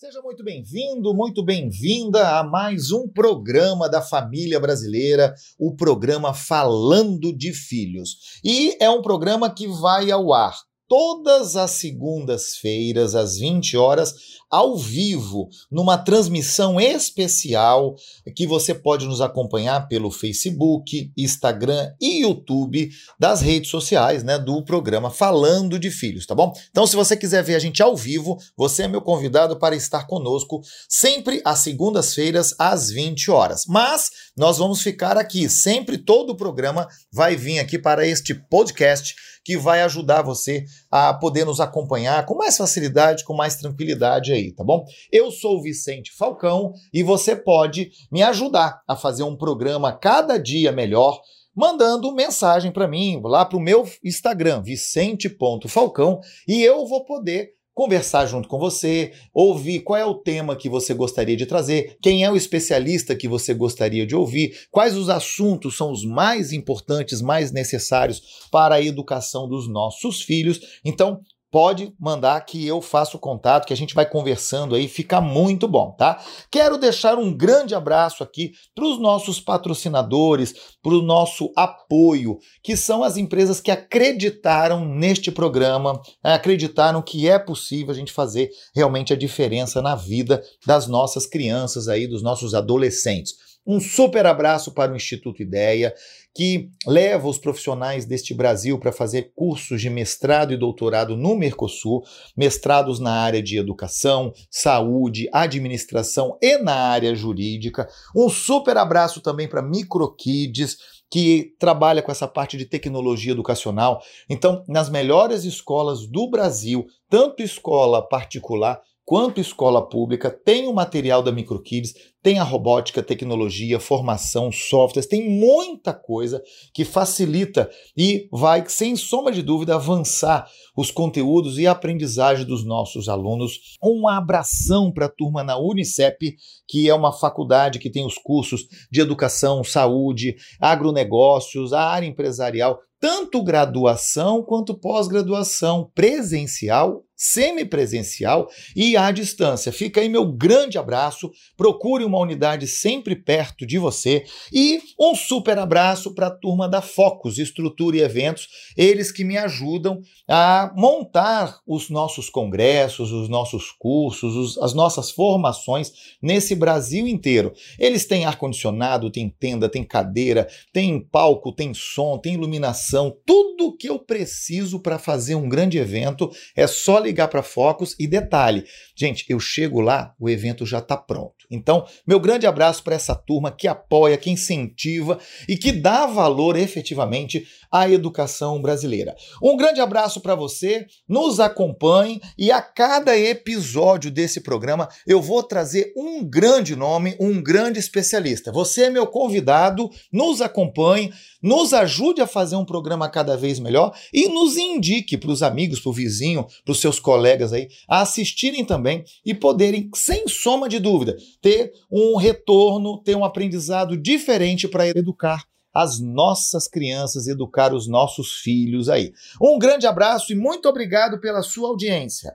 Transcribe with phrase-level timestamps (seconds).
[0.00, 7.36] Seja muito bem-vindo, muito bem-vinda a mais um programa da família brasileira, o programa Falando
[7.36, 8.40] de Filhos.
[8.42, 10.56] E é um programa que vai ao ar
[10.90, 14.12] todas as segundas-feiras, às 20 horas,
[14.50, 17.94] ao vivo, numa transmissão especial
[18.34, 22.90] que você pode nos acompanhar pelo Facebook, Instagram e YouTube
[23.20, 26.52] das redes sociais, né, do programa Falando de Filhos, tá bom?
[26.70, 30.08] Então, se você quiser ver a gente ao vivo, você é meu convidado para estar
[30.08, 33.64] conosco sempre às segundas-feiras às 20 horas.
[33.68, 39.14] Mas nós vamos ficar aqui, sempre todo o programa vai vir aqui para este podcast
[39.44, 44.52] que vai ajudar você a poder nos acompanhar com mais facilidade, com mais tranquilidade aí,
[44.52, 44.84] tá bom?
[45.12, 50.36] Eu sou o Vicente Falcão e você pode me ajudar a fazer um programa cada
[50.36, 51.20] dia melhor
[51.54, 58.26] mandando mensagem para mim lá para o meu Instagram, vicente.falcão, e eu vou poder conversar
[58.26, 62.30] junto com você, ouvir qual é o tema que você gostaria de trazer, quem é
[62.30, 67.50] o especialista que você gostaria de ouvir, quais os assuntos são os mais importantes, mais
[67.50, 70.60] necessários para a educação dos nossos filhos.
[70.84, 75.66] Então, pode mandar que eu faço contato, que a gente vai conversando aí, fica muito
[75.66, 76.22] bom, tá?
[76.50, 82.76] Quero deixar um grande abraço aqui para os nossos patrocinadores, para o nosso apoio, que
[82.76, 89.12] são as empresas que acreditaram neste programa, acreditaram que é possível a gente fazer realmente
[89.12, 93.34] a diferença na vida das nossas crianças aí, dos nossos adolescentes.
[93.66, 95.94] Um super abraço para o Instituto Ideia,
[96.34, 102.02] que leva os profissionais deste Brasil para fazer cursos de mestrado e doutorado no Mercosul,
[102.36, 107.88] mestrados na área de educação, saúde, administração e na área jurídica.
[108.14, 114.00] Um super abraço também para Microkids, que trabalha com essa parte de tecnologia educacional.
[114.28, 121.20] Então, nas melhores escolas do Brasil, tanto escola particular quanto escola pública, tem o material
[121.20, 126.40] da MicroKids, tem a robótica, tecnologia, formação, softwares, tem muita coisa
[126.72, 133.08] que facilita e vai, sem sombra de dúvida, avançar os conteúdos e aprendizagem dos nossos
[133.08, 133.76] alunos.
[133.82, 136.36] Um abração para a turma na Unicep,
[136.68, 142.78] que é uma faculdade que tem os cursos de educação, saúde, agronegócios, a área empresarial,
[143.00, 149.70] tanto graduação quanto pós-graduação presencial semipresencial e à distância.
[149.70, 151.30] Fica aí meu grande abraço.
[151.54, 156.80] Procure uma unidade sempre perto de você e um super abraço para a turma da
[156.80, 163.70] Focus Estrutura e Eventos, eles que me ajudam a montar os nossos congressos, os nossos
[163.70, 165.92] cursos, os, as nossas formações
[166.22, 167.52] nesse Brasil inteiro.
[167.78, 173.76] Eles têm ar condicionado, tem tenda, tem cadeira, tem palco, tem som, tem iluminação, tudo
[173.76, 178.64] que eu preciso para fazer um grande evento é só ligar para Focus e detalhe,
[178.96, 181.40] gente, eu chego lá, o evento já está pronto.
[181.50, 186.56] Então, meu grande abraço para essa turma que apoia, que incentiva e que dá valor
[186.56, 189.16] efetivamente à educação brasileira.
[189.42, 195.42] Um grande abraço para você, nos acompanhe e a cada episódio desse programa eu vou
[195.42, 198.52] trazer um grande nome, um grande especialista.
[198.52, 203.92] Você é meu convidado, nos acompanhe, nos ajude a fazer um programa cada vez melhor
[204.12, 208.02] e nos indique para os amigos, para o vizinho, para os seus colegas aí, a
[208.02, 214.68] assistirem também e poderem, sem soma de dúvida, ter um retorno, ter um aprendizado diferente
[214.68, 219.12] para educar as nossas crianças, educar os nossos filhos aí.
[219.40, 222.34] Um grande abraço e muito obrigado pela sua audiência.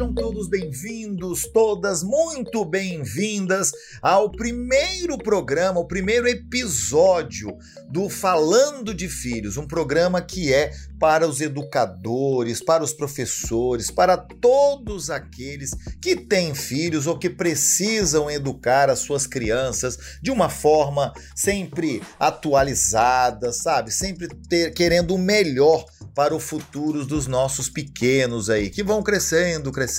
[0.00, 7.54] Sejam todos bem-vindos, todas muito bem-vindas ao primeiro programa, o primeiro episódio
[7.86, 14.16] do Falando de Filhos, um programa que é para os educadores, para os professores, para
[14.16, 21.12] todos aqueles que têm filhos ou que precisam educar as suas crianças de uma forma
[21.34, 23.90] sempre atualizada, sabe?
[23.90, 25.84] Sempre ter, querendo o melhor
[26.14, 29.89] para o futuro dos nossos pequenos aí, que vão crescendo, crescendo,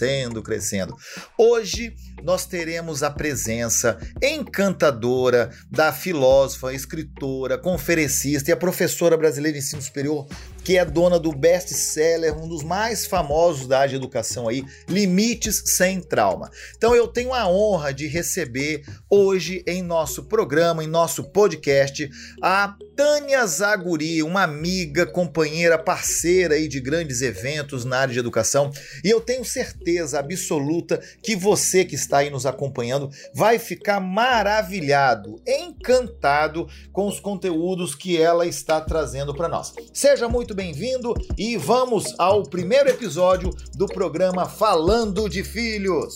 [0.44, 0.96] crescendo.
[1.38, 9.64] Hoje nós teremos a presença encantadora da filósofa, escritora, conferencista e a professora brasileira de
[9.64, 10.28] ensino superior
[10.64, 15.64] que é dona do best-seller, um dos mais famosos da área de educação aí, Limites
[15.66, 16.52] Sem Trauma.
[16.78, 22.10] Então eu tenho a honra de receber hoje em nosso programa, em nosso podcast,
[22.42, 28.72] a Tânia Zaguri, uma amiga, companheira, parceira aí de grandes eventos na área de educação,
[29.04, 34.02] e eu tenho certeza absoluta que você que está está aí nos acompanhando vai ficar
[34.02, 39.74] maravilhado, encantado com os conteúdos que ela está trazendo para nós.
[39.94, 46.16] Seja muito bem-vindo e vamos ao primeiro episódio do programa Falando de Filhos.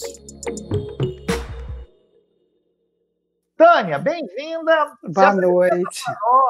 [3.55, 4.97] Tânia, bem-vinda.
[5.01, 6.03] Boa noite.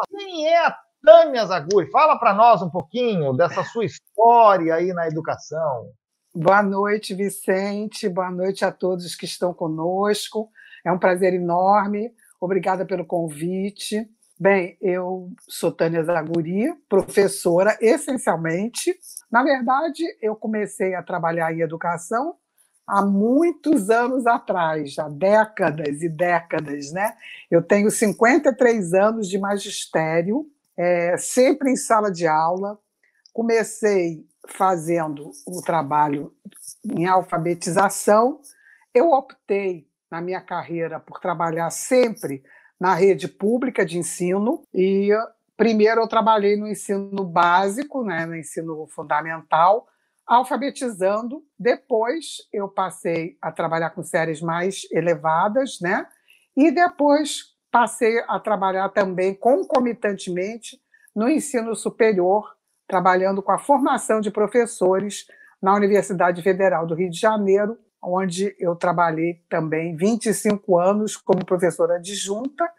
[0.10, 0.76] Quem é a
[1.06, 1.92] Tânia Zaguri?
[1.92, 5.92] Fala para nós um pouquinho dessa sua história aí na educação.
[6.38, 8.10] Boa noite, Vicente.
[8.10, 10.52] Boa noite a todos que estão conosco.
[10.84, 12.14] É um prazer enorme.
[12.42, 14.06] Obrigada pelo convite.
[14.38, 18.94] Bem, eu sou Tânia Zaguri, professora essencialmente.
[19.32, 22.36] Na verdade, eu comecei a trabalhar em educação
[22.86, 27.16] há muitos anos atrás, há décadas e décadas, né?
[27.50, 30.46] Eu tenho 53 anos de magistério,
[30.76, 32.78] é, sempre em sala de aula.
[33.32, 36.34] Comecei fazendo o trabalho
[36.84, 38.42] em alfabetização.
[38.94, 42.44] Eu optei na minha carreira por trabalhar sempre
[42.80, 45.10] na rede pública de ensino e
[45.58, 49.88] primeiro eu trabalhei no ensino básico, né, no ensino fundamental,
[50.26, 51.44] alfabetizando.
[51.58, 56.08] Depois eu passei a trabalhar com séries mais elevadas, né?
[56.56, 60.80] E depois passei a trabalhar também concomitantemente
[61.16, 62.55] no ensino superior,
[62.88, 65.28] trabalhando com a formação de professores
[65.62, 71.96] na Universidade Federal do Rio de Janeiro, onde eu trabalhei também 25 anos como professora
[71.96, 72.70] adjunta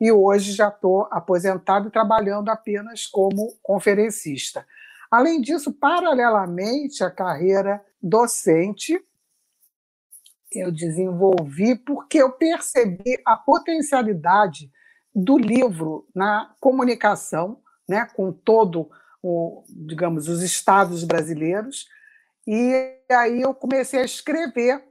[0.00, 4.66] e hoje já estou aposentado e trabalhando apenas como conferencista.
[5.10, 9.00] Além disso, paralelamente à carreira docente,
[10.52, 14.70] eu desenvolvi porque eu percebi a potencialidade
[15.14, 18.90] do livro na comunicação, né, com todo o,
[19.68, 21.88] digamos, os estados brasileiros,
[22.46, 24.82] e aí eu comecei a escrever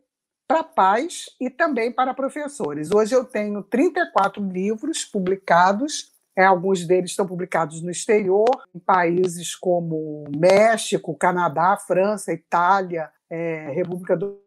[0.47, 2.91] para pais e também para professores.
[2.91, 6.11] Hoje eu tenho 34 livros publicados.
[6.35, 13.69] É, alguns deles estão publicados no exterior, em países como México, Canadá, França, Itália, é,
[13.71, 14.41] República do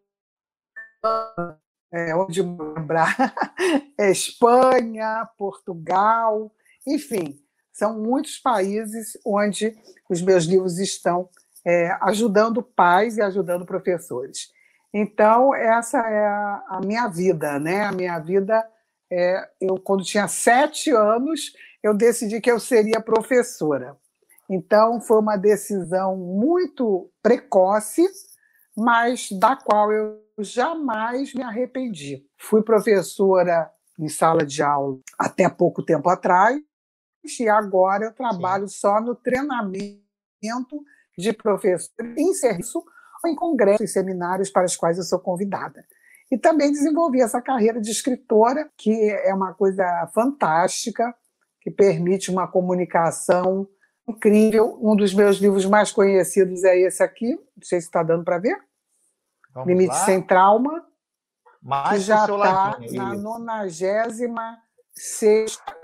[1.93, 3.17] é, onde lembrar,
[3.99, 6.53] é, Espanha, Portugal,
[6.87, 7.38] enfim,
[7.76, 9.76] são muitos países onde
[10.08, 11.28] os meus livros estão
[11.62, 14.50] é, ajudando pais e ajudando professores.
[14.94, 17.82] Então, essa é a, a minha vida, né?
[17.82, 18.67] A minha vida,
[19.12, 21.52] é, eu quando tinha sete anos,
[21.82, 23.94] eu decidi que eu seria professora.
[24.49, 28.08] Então, foi uma decisão muito precoce,
[28.75, 32.25] mas da qual eu jamais me arrependi.
[32.38, 36.58] Fui professora em sala de aula até pouco tempo atrás,
[37.40, 38.76] e agora eu trabalho Sim.
[38.78, 39.73] só no treinamento
[41.17, 42.84] de professor em serviço
[43.25, 45.84] ou em congressos e seminários para os quais eu sou convidada.
[46.31, 51.14] E também desenvolvi essa carreira de escritora, que é uma coisa fantástica,
[51.61, 53.69] que permite uma comunicação
[54.08, 54.78] incrível.
[54.81, 58.38] Um dos meus livros mais conhecidos é esse aqui, não sei se está dando para
[58.38, 58.58] ver.
[59.52, 60.05] Vamos Limite lá.
[60.05, 60.84] Sem Trauma,
[61.62, 64.58] mais que já está na nonagésima
[64.93, 65.76] sexta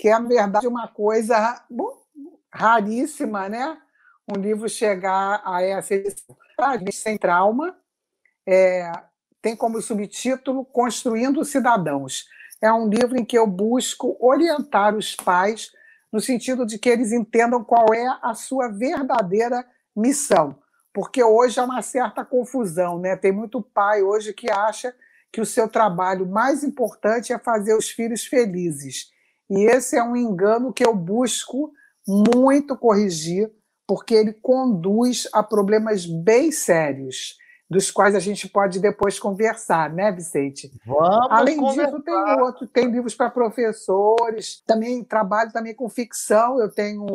[0.00, 2.02] que é, na verdade, uma coisa bom,
[2.50, 3.78] raríssima, né?
[4.26, 6.36] Um livro chegar a essa edição.
[6.78, 7.76] Limite Sem Trauma
[8.46, 8.90] é,
[9.42, 12.24] tem como subtítulo Construindo Cidadãos
[12.60, 15.72] é um livro em que eu busco orientar os pais
[16.12, 19.64] no sentido de que eles entendam qual é a sua verdadeira
[19.96, 20.58] missão.
[20.92, 23.16] Porque hoje há uma certa confusão, né?
[23.16, 24.94] Tem muito pai hoje que acha
[25.32, 29.10] que o seu trabalho mais importante é fazer os filhos felizes.
[29.50, 31.72] E esse é um engano que eu busco
[32.06, 33.50] muito corrigir,
[33.86, 37.36] porque ele conduz a problemas bem sérios
[37.68, 40.72] dos quais a gente pode depois conversar, né, Vicente?
[40.84, 41.86] Vamos Além conversar.
[41.86, 47.06] disso, tem outro, tem livros para professores, também trabalho também com ficção, eu tenho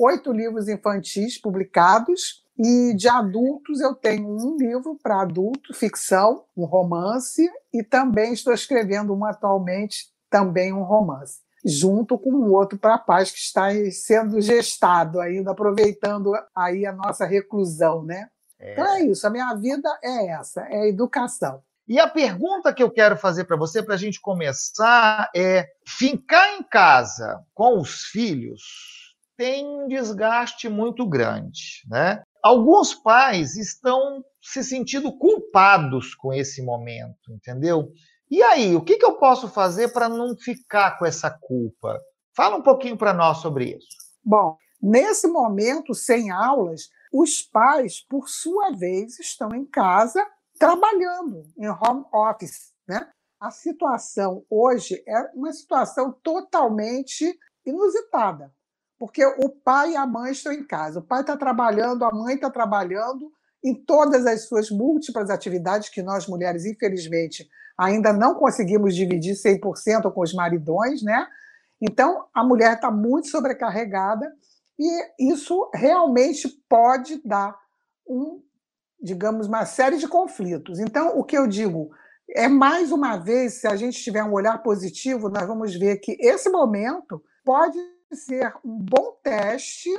[0.00, 6.64] oito livros infantis publicados, e de adultos eu tenho um livro para adulto, ficção, um
[6.64, 12.98] romance, e também estou escrevendo um atualmente, também um romance junto com um outro para
[12.98, 18.28] paz que está sendo gestado ainda, aproveitando aí a nossa reclusão, né?
[18.58, 18.72] É...
[18.72, 21.62] Então é isso, a minha vida é essa, é educação.
[21.88, 26.54] E a pergunta que eu quero fazer para você, para a gente começar, é: ficar
[26.54, 28.62] em casa com os filhos
[29.36, 32.22] tem um desgaste muito grande, né?
[32.42, 37.90] Alguns pais estão se sentindo culpados com esse momento, entendeu?
[38.30, 42.00] E aí, o que, que eu posso fazer para não ficar com essa culpa?
[42.34, 43.88] Fala um pouquinho para nós sobre isso.
[44.24, 50.24] Bom, nesse momento, sem aulas, os pais, por sua vez, estão em casa
[50.60, 52.72] trabalhando em home office.
[52.86, 53.10] Né?
[53.40, 58.54] A situação hoje é uma situação totalmente inusitada,
[58.96, 61.00] porque o pai e a mãe estão em casa.
[61.00, 66.02] O pai está trabalhando, a mãe está trabalhando em todas as suas múltiplas atividades que
[66.02, 71.26] nós mulheres, infelizmente, ainda não conseguimos dividir 100% com os maridões, né?
[71.80, 74.30] Então, a mulher está muito sobrecarregada
[74.78, 77.58] e isso realmente pode dar
[78.06, 78.42] um,
[79.00, 80.78] digamos, uma série de conflitos.
[80.78, 81.90] Então, o que eu digo
[82.28, 86.16] é mais uma vez, se a gente tiver um olhar positivo, nós vamos ver que
[86.20, 87.78] esse momento pode
[88.12, 89.90] ser um bom teste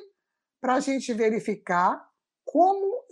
[0.60, 2.11] para a gente verificar
[2.52, 3.06] como,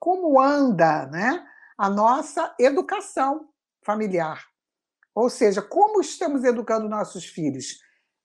[0.00, 1.46] como anda né,
[1.78, 3.48] a nossa educação
[3.84, 4.44] familiar.
[5.14, 7.78] Ou seja, como estamos educando nossos filhos.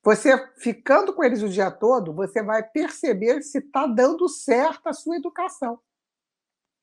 [0.03, 4.93] Você ficando com eles o dia todo, você vai perceber se está dando certo a
[4.93, 5.79] sua educação.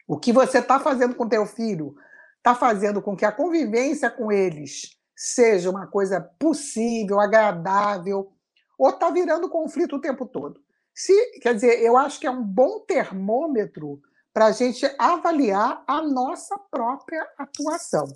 [0.06, 1.96] O que você está fazendo com teu filho
[2.36, 8.32] está fazendo com que a convivência com eles seja uma coisa possível, agradável,
[8.78, 10.61] ou está virando conflito o tempo todo.
[10.94, 14.00] Se, quer dizer, eu acho que é um bom termômetro
[14.32, 18.06] para a gente avaliar a nossa própria atuação.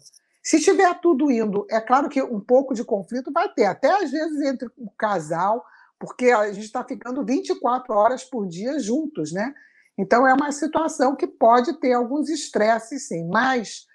[0.43, 4.11] Se tiver tudo indo, é claro que um pouco de conflito vai ter, até às
[4.11, 5.65] vezes entre o casal,
[5.99, 9.55] porque a gente está ficando 24 horas por dia juntos, né?
[9.99, 13.87] Então é uma situação que pode ter alguns estresses, sim, mas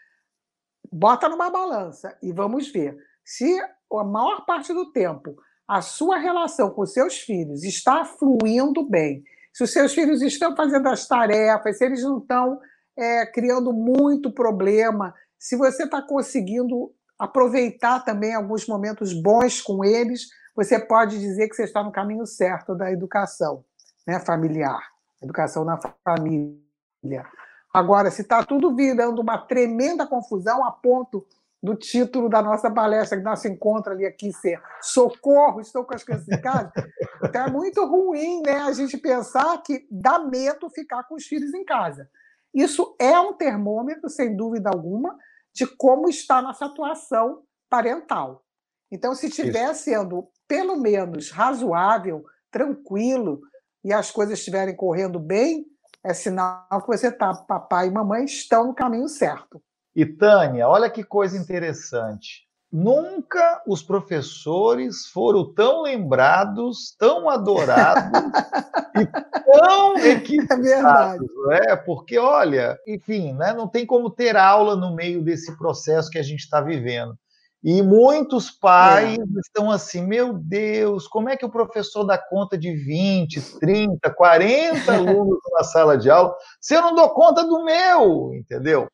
[0.91, 2.97] bota numa balança e vamos ver.
[3.23, 3.61] Se
[3.93, 5.37] a maior parte do tempo
[5.67, 10.87] a sua relação com seus filhos está fluindo bem, se os seus filhos estão fazendo
[10.87, 12.59] as tarefas, se eles não estão
[12.97, 20.27] é, criando muito problema, se você está conseguindo aproveitar também alguns momentos bons com eles,
[20.55, 23.63] você pode dizer que você está no caminho certo da educação
[24.05, 24.81] né, familiar,
[25.21, 27.25] educação na família.
[27.73, 31.25] Agora, se está tudo virando uma tremenda confusão a ponto
[31.61, 36.03] do título da nossa palestra, que nosso encontro ali aqui ser Socorro, estou com as
[36.03, 36.71] crianças em casa,
[37.23, 41.53] então é muito ruim né, a gente pensar que dá medo ficar com os filhos
[41.53, 42.09] em casa.
[42.53, 45.17] Isso é um termômetro, sem dúvida alguma,
[45.53, 48.43] de como está a nossa atuação parental.
[48.91, 53.41] Então, se estiver sendo pelo menos razoável, tranquilo,
[53.83, 55.65] e as coisas estiverem correndo bem,
[56.03, 59.61] é sinal que você está, papai e mamãe estão no caminho certo.
[59.95, 62.47] E Tânia, olha que coisa interessante.
[62.71, 68.21] Nunca os professores foram tão lembrados, tão adorados
[68.95, 69.05] e
[69.51, 75.21] tão equipados, é, é Porque, olha, enfim, né, não tem como ter aula no meio
[75.21, 77.13] desse processo que a gente está vivendo.
[77.61, 79.39] E muitos pais é.
[79.39, 84.93] estão assim, meu Deus, como é que o professor dá conta de 20, 30, 40
[84.93, 88.89] alunos na sala de aula se eu não dou conta do meu, entendeu?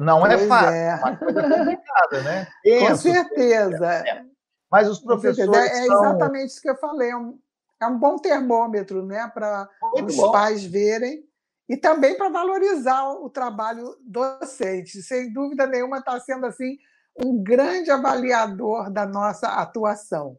[0.00, 0.88] Não é fácil, é.
[0.88, 2.48] é uma coisa complicada, né?
[2.62, 3.86] Penso, Com certeza.
[3.86, 4.24] É.
[4.70, 5.56] Mas os professores.
[5.56, 6.04] É, são...
[6.04, 7.10] exatamente isso que eu falei.
[7.10, 7.38] É um,
[7.80, 10.32] é um bom termômetro né, para os bom.
[10.32, 11.24] pais verem
[11.68, 15.02] e também para valorizar o trabalho docente.
[15.02, 16.78] Sem dúvida nenhuma, está sendo assim
[17.24, 20.38] um grande avaliador da nossa atuação.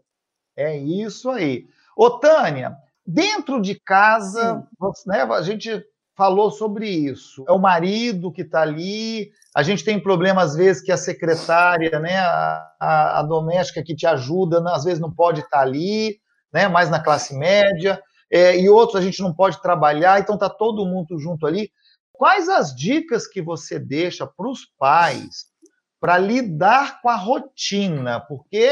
[0.55, 1.67] É isso aí.
[1.95, 2.75] Ô, Tânia,
[3.05, 4.67] dentro de casa,
[5.05, 5.85] né, a gente
[6.19, 7.45] falou sobre isso.
[7.47, 11.97] É o marido que está ali, a gente tem problema, às vezes, que a secretária,
[11.97, 16.19] né, a, a, a doméstica que te ajuda, às vezes não pode estar tá ali,
[16.51, 20.49] né, mais na classe média, é, e outros a gente não pode trabalhar, então está
[20.49, 21.71] todo mundo junto ali.
[22.11, 25.45] Quais as dicas que você deixa para os pais
[26.01, 28.19] para lidar com a rotina?
[28.19, 28.69] Porque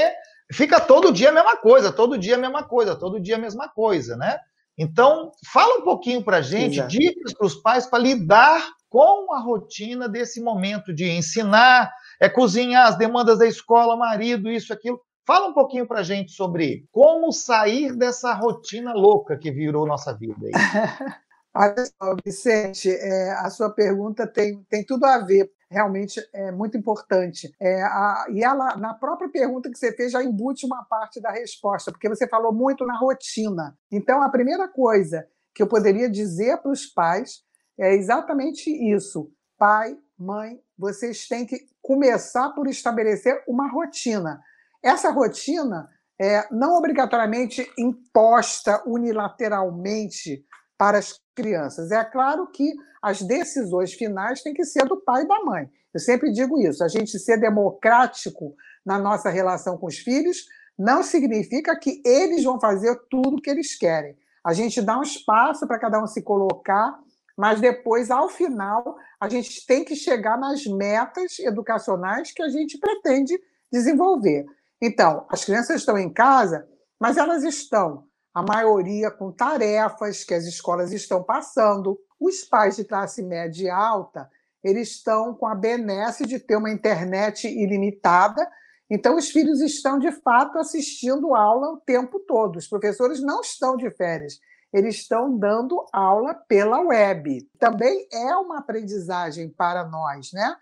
[0.52, 3.70] fica todo dia a mesma coisa, todo dia a mesma coisa, todo dia a mesma
[3.70, 4.38] coisa, né?
[4.78, 6.90] Então, fala um pouquinho para a gente, Exato.
[6.90, 11.92] dicas para os pais para lidar com a rotina desse momento de ensinar,
[12.22, 15.02] é cozinhar as demandas da escola, marido, isso, aquilo.
[15.26, 20.14] Fala um pouquinho para a gente sobre como sair dessa rotina louca que virou nossa
[20.14, 20.46] vida.
[20.46, 20.52] Aí.
[21.54, 26.78] Olha só, Vicente, é, a sua pergunta tem, tem tudo a ver realmente é muito
[26.78, 27.54] importante.
[27.60, 31.32] É, a, e ela, na própria pergunta que você fez, já embute uma parte da
[31.32, 33.78] resposta, porque você falou muito na rotina.
[33.92, 37.44] Então, a primeira coisa que eu poderia dizer para os pais
[37.80, 39.32] é exatamente isso.
[39.58, 44.42] Pai, mãe, vocês têm que começar por estabelecer uma rotina.
[44.84, 50.44] Essa rotina é não obrigatoriamente imposta unilateralmente
[50.78, 51.92] para as crianças.
[51.92, 55.70] É claro que as decisões finais têm que ser do pai e da mãe.
[55.94, 56.84] Eu sempre digo isso.
[56.84, 58.56] A gente ser democrático
[58.86, 60.46] na nossa relação com os filhos
[60.78, 64.16] não significa que eles vão fazer tudo o que eles querem.
[64.44, 66.98] A gente dá um espaço para cada um se colocar,
[67.36, 72.78] mas depois, ao final, a gente tem que chegar nas metas educacionais que a gente
[72.78, 73.38] pretende
[73.72, 74.46] desenvolver.
[74.82, 76.68] Então, as crianças estão em casa,
[77.00, 78.06] mas elas estão,
[78.38, 82.00] a maioria, com tarefas que as escolas estão passando.
[82.20, 84.30] Os pais de classe média e alta,
[84.64, 88.48] eles estão com a benesse de ter uma internet ilimitada,
[88.88, 92.58] então os filhos estão, de fato, assistindo aula o tempo todo.
[92.58, 94.40] Os professores não estão de férias,
[94.72, 97.40] eles estão dando aula pela web.
[97.58, 100.56] Também é uma aprendizagem para nós, né?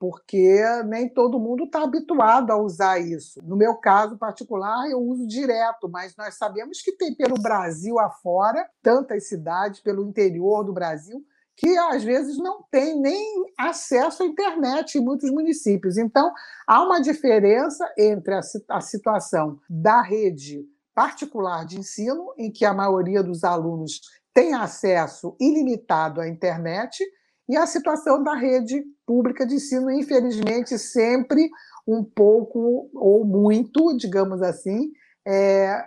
[0.00, 3.38] Porque nem todo mundo está habituado a usar isso.
[3.44, 8.66] No meu caso particular, eu uso direto, mas nós sabemos que tem pelo Brasil afora
[8.82, 11.22] tantas cidades, pelo interior do Brasil,
[11.54, 15.98] que às vezes não tem nem acesso à internet em muitos municípios.
[15.98, 16.32] Então,
[16.66, 18.40] há uma diferença entre a,
[18.70, 24.00] a situação da rede particular de ensino, em que a maioria dos alunos
[24.32, 27.04] tem acesso ilimitado à internet,
[27.50, 31.50] e a situação da rede pública de ensino, infelizmente, sempre
[31.84, 34.92] um pouco ou muito, digamos assim,
[35.26, 35.84] é,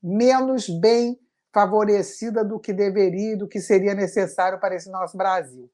[0.00, 1.18] menos bem
[1.52, 5.68] favorecida do que deveria, do que seria necessário para esse nosso Brasil.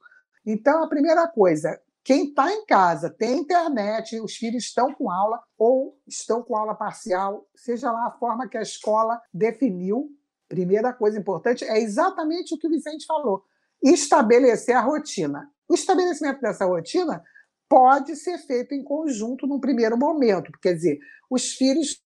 [0.47, 5.39] Então, a primeira coisa, quem está em casa, tem internet, os filhos estão com aula
[5.59, 10.09] ou estão com aula parcial, seja lá a forma que a escola definiu,
[10.49, 13.45] primeira coisa importante é exatamente o que o Vicente falou
[13.83, 15.49] estabelecer a rotina.
[15.69, 17.23] O estabelecimento dessa rotina
[17.69, 22.01] pode ser feito em conjunto num primeiro momento, quer dizer, os filhos,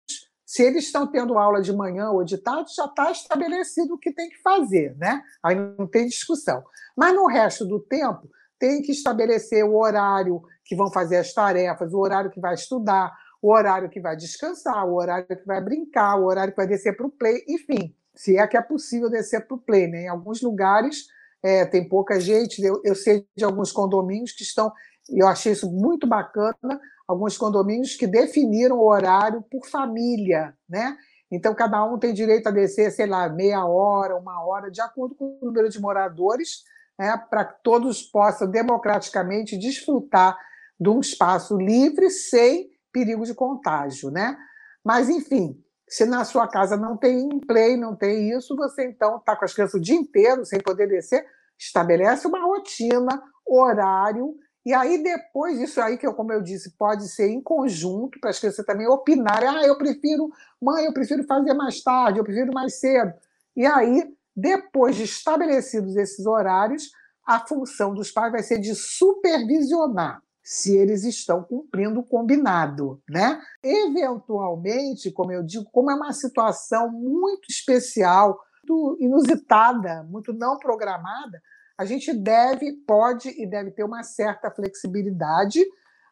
[0.47, 4.12] se eles estão tendo aula de manhã ou de tarde, já está estabelecido o que
[4.12, 5.23] tem que fazer, né?
[5.43, 6.65] Aí não tem discussão.
[6.97, 11.93] Mas no resto do tempo, tem que estabelecer o horário que vão fazer as tarefas,
[11.93, 13.12] o horário que vai estudar,
[13.43, 16.97] o horário que vai descansar, o horário que vai brincar, o horário que vai descer
[16.97, 19.87] para o play, enfim, se é que é possível descer para o play.
[19.87, 20.03] Né?
[20.03, 21.07] Em alguns lugares
[21.42, 22.62] é, tem pouca gente.
[22.62, 24.73] Eu, eu sei de alguns condomínios que estão,
[25.09, 30.97] eu achei isso muito bacana, alguns condomínios que definiram o horário por família, né?
[31.30, 35.14] Então, cada um tem direito a descer, sei lá, meia hora, uma hora, de acordo
[35.14, 36.64] com o número de moradores,
[36.99, 40.37] né, para que todos possam democraticamente desfrutar
[40.78, 44.11] de um espaço livre, sem perigo de contágio.
[44.11, 44.37] Né?
[44.85, 45.57] Mas, enfim,
[45.90, 49.53] se na sua casa não tem play, não tem isso, você então está com as
[49.53, 51.26] crianças o dia inteiro sem poder descer,
[51.59, 57.09] estabelece uma rotina, horário, e aí depois, isso aí que eu, como eu disse, pode
[57.09, 60.31] ser em conjunto, para as crianças também opinarem, ah, eu prefiro,
[60.62, 63.12] mãe, eu prefiro fazer mais tarde, eu prefiro mais cedo.
[63.57, 64.05] E aí,
[64.37, 66.90] depois de estabelecidos esses horários,
[67.26, 73.41] a função dos pais vai ser de supervisionar se eles estão cumprindo o combinado, né?
[73.63, 81.41] Eventualmente, como eu digo, como é uma situação muito especial, muito inusitada, muito não programada,
[81.79, 85.65] a gente deve, pode e deve ter uma certa flexibilidade,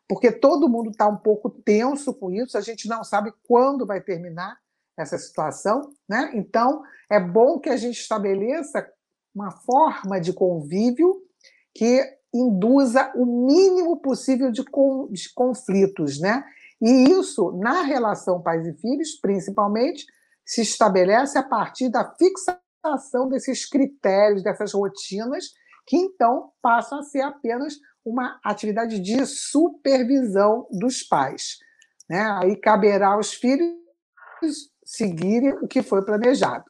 [0.09, 4.01] porque todo mundo está um pouco tenso com isso, a gente não sabe quando vai
[4.01, 4.57] terminar
[4.97, 6.31] essa situação, né?
[6.35, 8.89] Então, é bom que a gente estabeleça
[9.35, 11.25] uma forma de convívio
[11.75, 14.65] que induza o mínimo possível de,
[15.35, 16.45] conflitos, né?
[16.81, 20.07] E isso, na relação pais e filhos, principalmente,
[20.45, 25.47] se estabelece a partir da fixação desses critérios, dessas rotinas,
[25.87, 27.75] que então passam a ser apenas
[28.05, 31.59] uma atividade de supervisão dos pais.
[32.09, 32.23] Né?
[32.41, 33.75] Aí caberá aos filhos
[34.85, 36.65] seguirem o que foi planejado.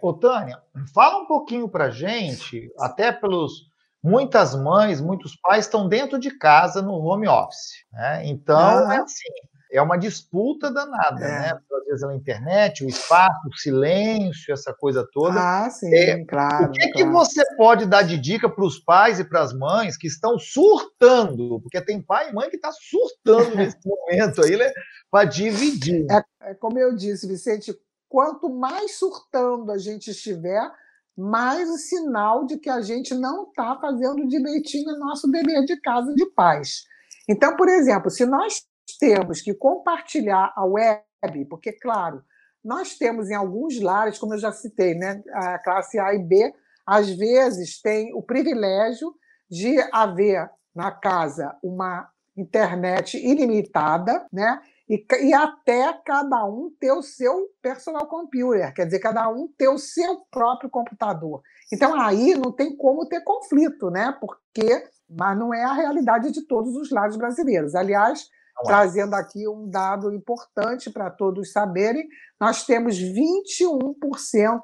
[0.00, 0.60] Ô, Tânia,
[0.92, 3.71] fala um pouquinho para gente, até pelos
[4.02, 7.84] muitas mães, muitos pais estão dentro de casa no home office.
[7.92, 8.26] Né?
[8.26, 8.94] Então, ah.
[8.94, 9.28] é assim,
[9.72, 11.28] é uma disputa danada, é.
[11.28, 11.58] né?
[11.72, 15.40] Às vezes na internet, o espaço, o silêncio, essa coisa toda.
[15.40, 16.66] Ah, sim, é, claro.
[16.66, 16.92] O que, claro.
[16.92, 20.38] que você pode dar de dica para os pais e para as mães que estão
[20.38, 21.60] surtando?
[21.60, 24.70] Porque tem pai e mãe que está surtando nesse momento aí, né?
[25.10, 26.06] Para dividir.
[26.10, 27.74] É, é como eu disse, Vicente,
[28.08, 30.70] quanto mais surtando a gente estiver,
[31.16, 35.80] mais o sinal de que a gente não está fazendo direitinho o nosso dever de
[35.80, 36.84] casa de paz.
[37.28, 38.62] Então, por exemplo, se nós
[38.98, 41.04] temos que compartilhar a web,
[41.48, 42.22] porque, claro,
[42.64, 46.52] nós temos em alguns lares, como eu já citei, né, a classe A e B,
[46.86, 49.14] às vezes tem o privilégio
[49.50, 54.60] de haver na casa uma internet ilimitada, né?
[54.92, 59.68] E, e até cada um ter o seu personal computer, quer dizer, cada um ter
[59.68, 61.40] o seu próprio computador.
[61.72, 64.14] Então aí não tem como ter conflito, né?
[64.20, 67.74] Porque, mas não é a realidade de todos os lados brasileiros.
[67.74, 69.18] Aliás, não trazendo é.
[69.18, 72.06] aqui um dado importante para todos saberem,
[72.38, 74.60] nós temos 21%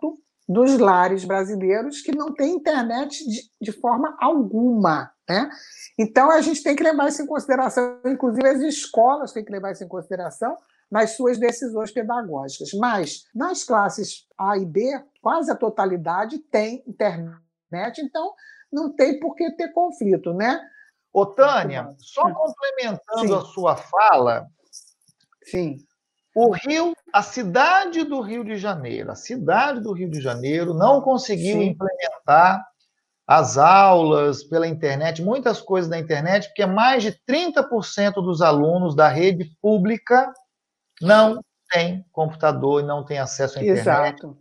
[0.46, 5.10] dos lares brasileiros que não têm internet de, de forma alguma.
[5.28, 5.50] Né?
[5.98, 9.72] Então, a gente tem que levar isso em consideração, inclusive as escolas têm que levar
[9.72, 10.56] isso em consideração
[10.90, 12.70] nas suas decisões pedagógicas.
[12.72, 14.80] Mas, nas classes A e B,
[15.20, 18.32] quase a totalidade tem internet, então
[18.72, 20.60] não tem por que ter conflito, né?
[21.12, 23.34] Ô, Tânia, só complementando Sim.
[23.34, 24.46] a sua fala.
[25.42, 25.78] Sim.
[26.34, 31.00] O Rio, a cidade do Rio de Janeiro, a cidade do Rio de Janeiro não
[31.00, 31.70] conseguiu Sim.
[31.70, 32.64] implementar
[33.28, 39.06] as aulas pela internet, muitas coisas da internet, porque mais de 30% dos alunos da
[39.06, 40.32] rede pública
[40.98, 44.14] não tem computador e não tem acesso à internet.
[44.14, 44.38] Exato.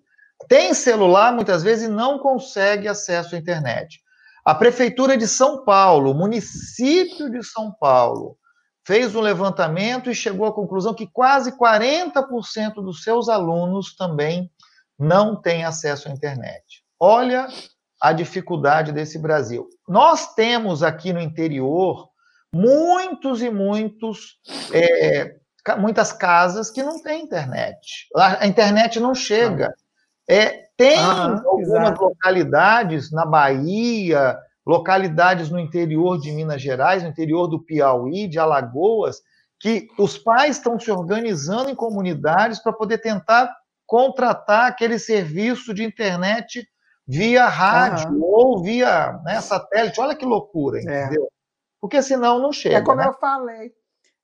[0.47, 3.99] Tem celular, muitas vezes, e não consegue acesso à internet.
[4.45, 8.37] A Prefeitura de São Paulo, o município de São Paulo,
[8.85, 14.49] fez um levantamento e chegou à conclusão que quase 40% dos seus alunos também
[14.97, 16.85] não têm acesso à internet.
[16.97, 17.49] Olha
[18.01, 19.67] a dificuldade desse Brasil.
[19.87, 22.09] Nós temos aqui no interior
[22.53, 24.37] muitos e muitos
[24.73, 25.35] é,
[25.77, 28.07] muitas casas que não têm internet.
[28.15, 29.73] A internet não chega.
[30.29, 32.03] É, tem ah, algumas exato.
[32.03, 39.21] localidades na Bahia, localidades no interior de Minas Gerais, no interior do Piauí, de Alagoas,
[39.59, 43.51] que os pais estão se organizando em comunidades para poder tentar
[43.85, 46.67] contratar aquele serviço de internet
[47.07, 49.99] via rádio ou via né, satélite.
[49.99, 50.81] Olha que loucura, é.
[50.81, 51.23] entendeu?
[51.23, 51.27] É.
[51.79, 52.77] Porque senão não chega.
[52.77, 53.07] É como né?
[53.07, 53.71] eu falei,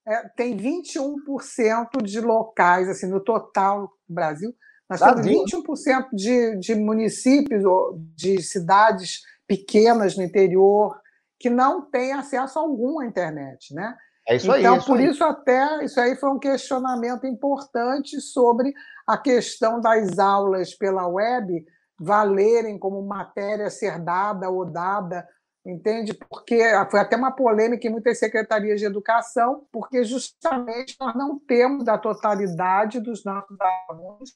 [0.06, 4.54] é, tem 21% de locais, assim, no total do Brasil,
[4.90, 11.00] nós Dá temos 21% de, de municípios ou de cidades pequenas no interior
[11.40, 13.96] que não têm acesso algum à internet, né?
[14.28, 15.06] É isso então, aí, isso por aí.
[15.10, 18.74] isso até isso aí foi um questionamento importante sobre
[19.06, 21.66] a questão das aulas pela web
[22.04, 25.28] valerem como matéria ser dada ou dada
[25.66, 26.14] entende?
[26.14, 26.62] Porque
[26.92, 31.98] foi até uma polêmica em muitas secretarias de educação, porque justamente nós não temos a
[31.98, 33.58] totalidade dos nossos
[33.90, 34.34] alunos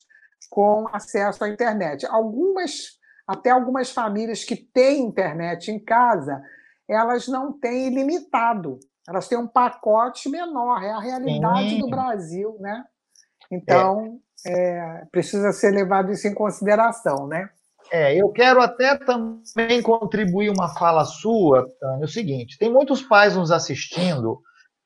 [0.50, 2.06] com acesso à internet.
[2.06, 6.42] Algumas, até algumas famílias que têm internet em casa,
[6.88, 11.80] elas não têm ilimitado, elas têm um pacote menor, é a realidade Sim.
[11.80, 12.86] do Brasil, né?
[13.52, 15.02] Então, é.
[15.02, 17.50] É, precisa ser levado isso em consideração, né?
[17.92, 23.36] É, eu quero até também contribuir uma fala sua, Tânia, o seguinte: tem muitos pais
[23.36, 24.40] nos assistindo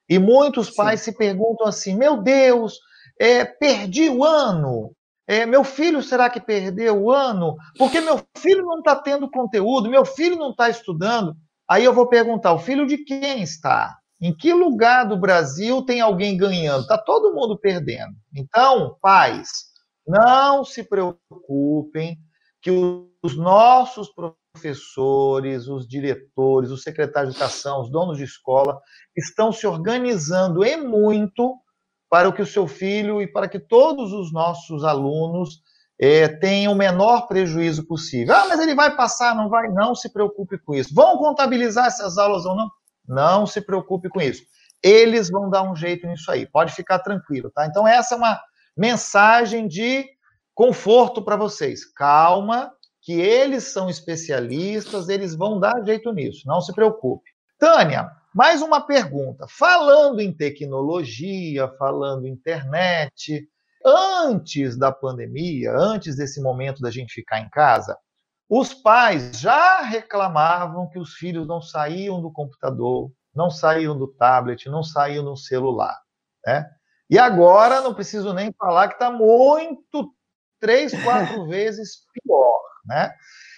[0.08, 1.12] e muitos pais Sim.
[1.12, 2.80] se perguntam assim: meu Deus,
[3.20, 4.92] é, perdi o ano.
[5.28, 7.56] É, meu filho será que perdeu o ano?
[7.78, 11.36] Porque meu filho não está tendo conteúdo, meu filho não está estudando.
[11.70, 13.98] Aí eu vou perguntar: o filho de quem está?
[14.22, 16.82] Em que lugar do Brasil tem alguém ganhando?
[16.82, 18.14] Está todo mundo perdendo.
[18.36, 19.50] Então, pais,
[20.06, 22.18] não se preocupem
[22.62, 28.80] que os nossos professores, os diretores, os secretários de educação, os donos de escola,
[29.16, 31.56] estão se organizando e muito
[32.10, 35.62] para que o seu filho e para que todos os nossos alunos
[36.00, 38.36] é, tenham o menor prejuízo possível.
[38.36, 39.70] Ah, mas ele vai passar, não vai?
[39.70, 40.94] Não se preocupe com isso.
[40.94, 42.70] Vão contabilizar essas aulas ou não?
[43.08, 44.44] Não se preocupe com isso.
[44.84, 46.46] Eles vão dar um jeito nisso aí.
[46.46, 47.66] Pode ficar tranquilo, tá?
[47.66, 48.40] Então, essa é uma
[48.76, 50.06] mensagem de
[50.62, 51.84] conforto para vocês.
[51.84, 52.72] Calma,
[53.02, 57.32] que eles são especialistas, eles vão dar jeito nisso, não se preocupe.
[57.58, 59.48] Tânia, mais uma pergunta.
[59.50, 63.44] Falando em tecnologia, falando internet,
[63.84, 67.98] antes da pandemia, antes desse momento da gente ficar em casa,
[68.48, 74.70] os pais já reclamavam que os filhos não saíam do computador, não saíam do tablet,
[74.70, 75.98] não saíam do celular.
[76.46, 76.70] Né?
[77.10, 80.14] E agora, não preciso nem falar que está muito
[80.62, 83.12] três, quatro vezes pior, né?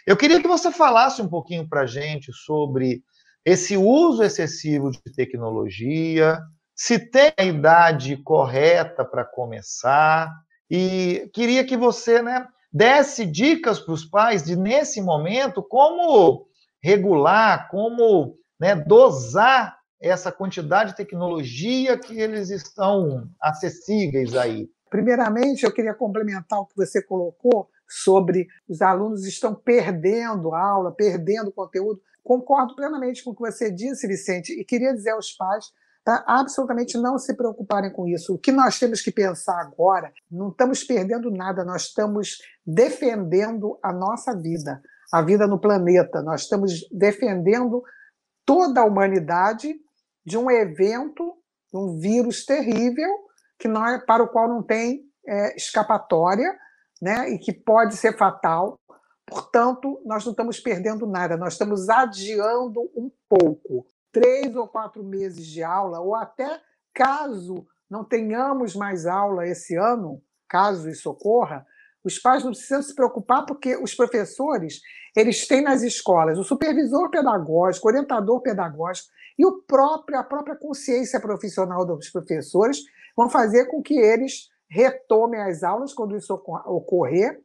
[0.07, 3.03] Eu queria que você falasse um pouquinho para a gente sobre
[3.45, 6.39] esse uso excessivo de tecnologia,
[6.75, 10.31] se tem a idade correta para começar,
[10.69, 16.47] e queria que você né, desse dicas para os pais de, nesse momento, como
[16.81, 24.67] regular, como né, dosar essa quantidade de tecnologia que eles estão acessíveis aí.
[24.93, 31.51] Primeiramente, eu queria complementar o que você colocou sobre os alunos estão perdendo aula, perdendo
[31.51, 31.99] conteúdo.
[32.23, 35.71] Concordo plenamente com o que você disse, Vicente, e queria dizer aos pais
[36.05, 38.35] para absolutamente não se preocuparem com isso.
[38.35, 43.91] O que nós temos que pensar agora, não estamos perdendo nada, nós estamos defendendo a
[43.91, 44.79] nossa vida,
[45.11, 46.21] a vida no planeta.
[46.21, 47.81] Nós estamos defendendo
[48.45, 49.73] toda a humanidade
[50.23, 51.35] de um evento,
[51.71, 53.09] de um vírus terrível
[53.57, 56.57] que não é, para o qual não tem é, escapatória,
[57.01, 58.79] né, e que pode ser fatal.
[59.25, 63.85] Portanto, nós não estamos perdendo nada, nós estamos adiando um pouco.
[64.11, 66.61] Três ou quatro meses de aula, ou até
[66.93, 71.65] caso não tenhamos mais aula esse ano, caso isso ocorra,
[72.03, 74.81] os pais não precisam se preocupar porque os professores,
[75.15, 80.55] eles têm nas escolas o supervisor pedagógico, o orientador pedagógico e o próprio, a própria
[80.55, 82.79] consciência profissional dos professores
[83.15, 87.39] vão fazer com que eles retomem as aulas quando isso ocorrer,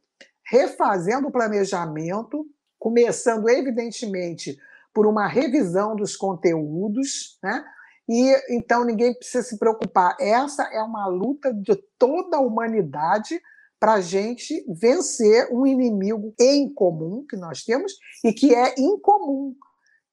[0.45, 2.45] refazendo o planejamento,
[2.77, 4.57] começando, evidentemente,
[4.93, 7.63] por uma revisão dos conteúdos, né?
[8.07, 10.17] E então ninguém precisa se preocupar.
[10.19, 13.39] Essa é uma luta de toda a humanidade
[13.79, 19.55] para a gente vencer um inimigo em comum que nós temos e que é incomum.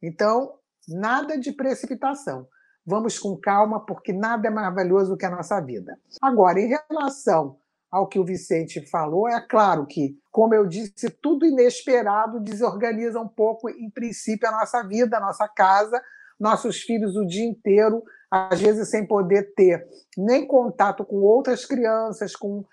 [0.02, 0.54] Então,
[0.86, 2.46] nada de precipitação.
[2.86, 5.98] Vamos com calma, porque nada é mais valioso do que a nossa vida.
[6.22, 7.56] Agora, em relação
[7.90, 13.26] ao que o Vicente falou, é claro que, como eu disse, tudo inesperado desorganiza um
[13.26, 16.00] pouco, em princípio, a nossa vida, a nossa casa,
[16.38, 19.84] nossos filhos o dia inteiro, às vezes sem poder ter
[20.16, 22.64] nem contato com outras crianças, com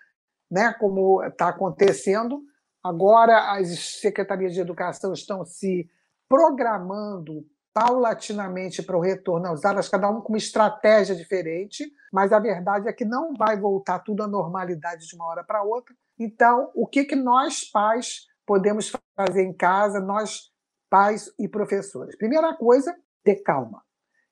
[0.51, 2.43] né, como está acontecendo.
[2.83, 5.89] Agora, as secretarias de educação estão se
[6.29, 12.39] programando paulatinamente para o retorno às aulas, cada um com uma estratégia diferente, mas a
[12.39, 15.95] verdade é que não vai voltar tudo à normalidade de uma hora para outra.
[16.19, 20.51] Então, o que, que nós, pais, podemos fazer em casa, nós,
[20.89, 22.15] pais e professores?
[22.15, 23.83] Primeira coisa, ter calma.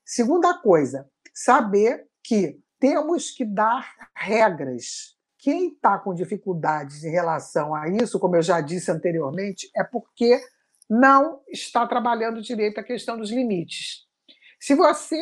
[0.05, 7.89] Segunda coisa, saber que temos que dar regras quem está com dificuldades em relação a
[7.89, 10.39] isso, como eu já disse anteriormente, é porque
[10.91, 14.05] não está trabalhando direito a questão dos limites.
[14.59, 15.15] Se você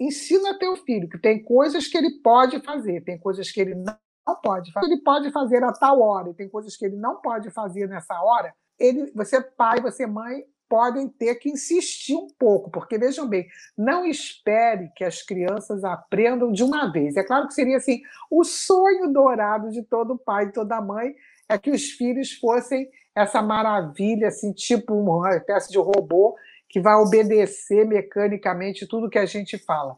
[0.00, 3.96] ensina teu filho que tem coisas que ele pode fazer, tem coisas que ele não
[4.42, 7.88] pode fazer, ele pode fazer a tal hora, tem coisas que ele não pode fazer
[7.88, 13.28] nessa hora, ele, você pai, você mãe, podem ter que insistir um pouco, porque vejam
[13.28, 13.46] bem,
[13.78, 17.16] não espere que as crianças aprendam de uma vez.
[17.16, 21.14] É claro que seria assim, o sonho dourado de todo pai e toda mãe
[21.48, 26.36] é que os filhos fossem essa maravilha, assim, tipo uma espécie de robô
[26.68, 29.96] que vai obedecer mecanicamente tudo que a gente fala.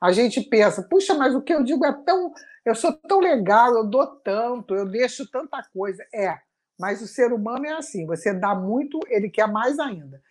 [0.00, 2.32] A gente pensa, puxa, mas o que eu digo é tão.
[2.64, 6.06] Eu sou tão legal, eu dou tanto, eu deixo tanta coisa.
[6.14, 6.38] É,
[6.78, 10.22] mas o ser humano é assim, você dá muito, ele quer mais ainda.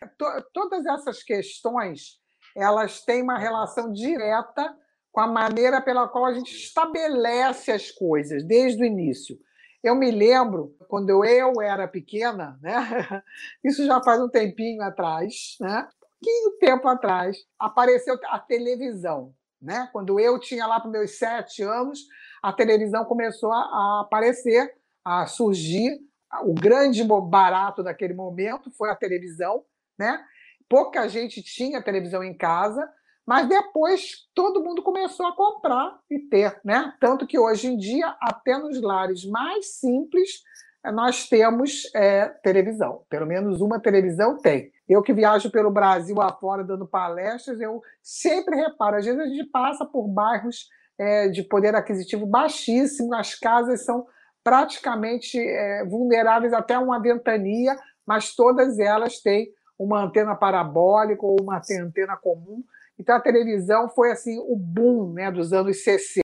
[0.53, 2.19] Todas essas questões,
[2.55, 4.73] elas têm uma relação direta
[5.11, 9.37] com a maneira pela qual a gente estabelece as coisas desde o início.
[9.83, 12.73] Eu me lembro quando eu era pequena, né?
[13.63, 15.87] Isso já faz um tempinho atrás, né?
[15.99, 19.89] Pouquinho tempo atrás, apareceu a televisão, né?
[19.93, 21.99] Quando eu tinha lá para meus sete anos,
[22.43, 25.97] a televisão começou a aparecer, a surgir
[26.43, 29.63] o grande barato daquele momento foi a televisão,
[29.97, 30.23] né?
[30.69, 32.87] Pouca gente tinha televisão em casa,
[33.29, 36.95] mas depois todo mundo começou a comprar e ter, né?
[36.99, 40.41] Tanto que hoje em dia, até nos lares mais simples,
[40.83, 43.03] nós temos é, televisão.
[43.07, 44.71] Pelo menos uma televisão tem.
[44.87, 49.45] Eu que viajo pelo Brasil afora dando palestras, eu sempre reparo, às vezes a gente
[49.51, 54.07] passa por bairros é, de poder aquisitivo baixíssimo, as casas são
[54.43, 61.61] praticamente é, vulneráveis até uma ventania, mas todas elas têm uma antena parabólica ou uma
[61.79, 62.63] antena comum.
[62.99, 66.21] Então a televisão foi assim o boom né, dos anos 60,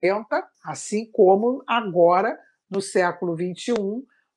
[0.65, 2.37] assim como agora,
[2.69, 3.73] no século XXI,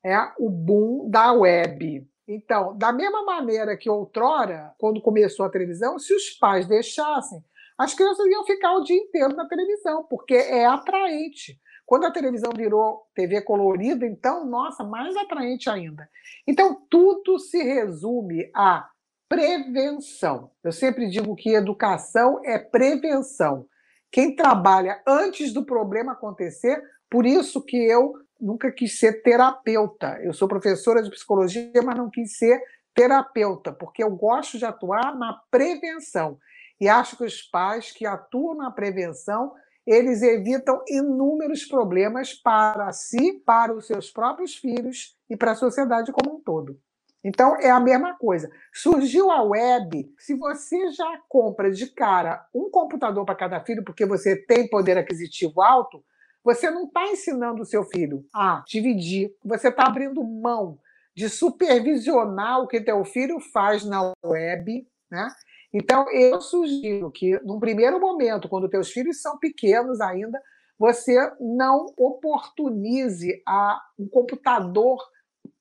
[0.04, 2.06] é o boom da web.
[2.28, 7.42] Então, da mesma maneira que outrora, quando começou a televisão, se os pais deixassem,
[7.76, 11.58] as crianças iam ficar o dia inteiro na televisão, porque é atraente.
[11.86, 16.06] Quando a televisão virou TV colorida, então, nossa, mais atraente ainda.
[16.46, 18.86] Então, tudo se resume a
[19.28, 20.50] prevenção.
[20.62, 23.66] Eu sempre digo que educação é prevenção.
[24.10, 30.18] Quem trabalha antes do problema acontecer, por isso que eu nunca quis ser terapeuta.
[30.22, 32.60] Eu sou professora de psicologia, mas não quis ser
[32.94, 36.38] terapeuta, porque eu gosto de atuar na prevenção.
[36.80, 39.52] E acho que os pais que atuam na prevenção
[39.88, 46.12] eles evitam inúmeros problemas para si, para os seus próprios filhos e para a sociedade
[46.12, 46.78] como um todo.
[47.24, 48.50] Então, é a mesma coisa.
[48.72, 54.06] Surgiu a web, se você já compra de cara um computador para cada filho, porque
[54.06, 56.02] você tem poder aquisitivo alto,
[56.44, 60.78] você não está ensinando o seu filho a dividir, você está abrindo mão
[61.14, 65.28] de supervisionar o que teu filho faz na web, né?
[65.72, 70.40] Então, eu sugiro que, num primeiro momento, quando teus filhos são pequenos ainda,
[70.78, 74.98] você não oportunize a, um computador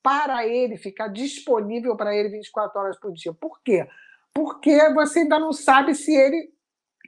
[0.08, 3.34] para ele, ficar disponível para ele 24 horas por dia.
[3.34, 3.86] Por quê?
[4.34, 6.50] Porque você ainda não sabe se ele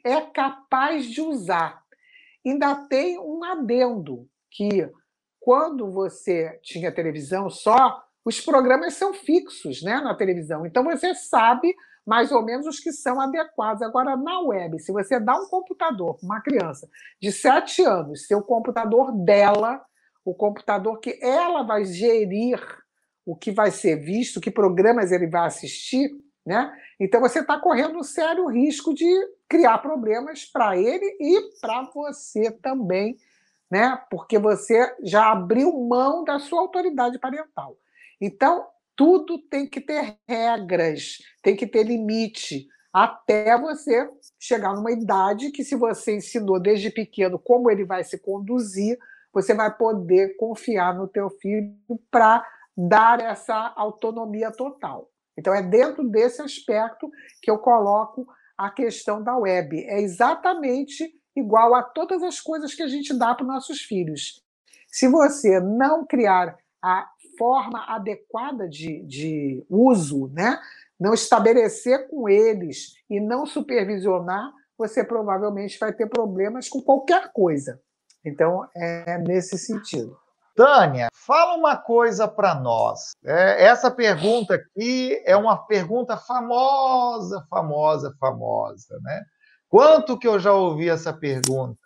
[0.04, 1.82] é capaz de usar.
[2.46, 4.92] Ainda tem um adendo que
[5.40, 10.66] quando você tinha televisão só, os programas são fixos né, na televisão.
[10.66, 11.74] Então você sabe
[12.06, 13.82] mais ou menos os que são adequados.
[13.82, 16.90] Agora, na web, se você dá um computador para uma criança
[17.22, 19.82] de 7 anos, seu computador dela,
[20.26, 22.60] o computador que ela vai gerir
[23.32, 26.10] o que vai ser visto, que programas ele vai assistir,
[26.46, 26.72] né?
[27.00, 29.06] Então você está correndo um sério risco de
[29.48, 33.18] criar problemas para ele e para você também,
[33.70, 34.02] né?
[34.10, 37.78] Porque você já abriu mão da sua autoridade parental.
[38.20, 38.66] Então,
[38.96, 45.64] tudo tem que ter regras, tem que ter limite, até você chegar numa idade que,
[45.64, 48.98] se você ensinou desde pequeno como ele vai se conduzir,
[49.32, 51.76] você vai poder confiar no teu filho
[52.10, 52.44] para
[52.88, 55.10] dar essa autonomia total.
[55.38, 57.12] Então, é dentro desse aspecto
[57.42, 58.26] que eu coloco
[58.58, 59.84] a questão da web.
[59.86, 64.42] É exatamente igual a todas as coisas que a gente dá para os nossos filhos.
[64.88, 70.60] Se você não criar a forma adequada de, de uso, né?
[71.00, 77.82] não estabelecer com eles e não supervisionar, você provavelmente vai ter problemas com qualquer coisa.
[78.24, 80.18] Então, é nesse sentido.
[80.60, 83.12] Tânia, fala uma coisa para nós.
[83.24, 89.24] É, essa pergunta aqui é uma pergunta famosa, famosa, famosa, né?
[89.70, 91.80] Quanto que eu já ouvi essa pergunta?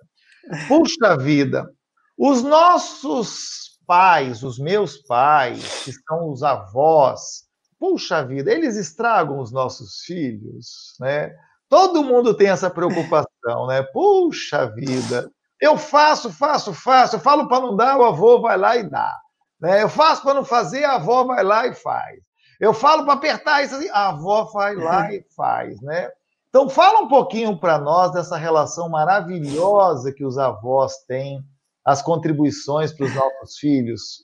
[0.67, 1.69] Puxa vida,
[2.17, 7.43] os nossos pais, os meus pais, que são os avós,
[7.79, 11.31] puxa vida, eles estragam os nossos filhos, né?
[11.69, 13.83] Todo mundo tem essa preocupação, né?
[13.93, 15.29] Puxa vida,
[15.61, 19.17] eu faço, faço, faço, eu falo para não dar, o avô vai lá e dá.
[19.59, 19.81] Né?
[19.81, 22.19] Eu faço para não fazer, a avó vai lá e faz.
[22.59, 26.09] Eu falo para apertar isso, a avó vai lá e faz, né?
[26.49, 31.43] Então fala um pouquinho para nós dessa relação maravilhosa que os avós têm
[31.83, 34.23] as contribuições para os nossos filhos?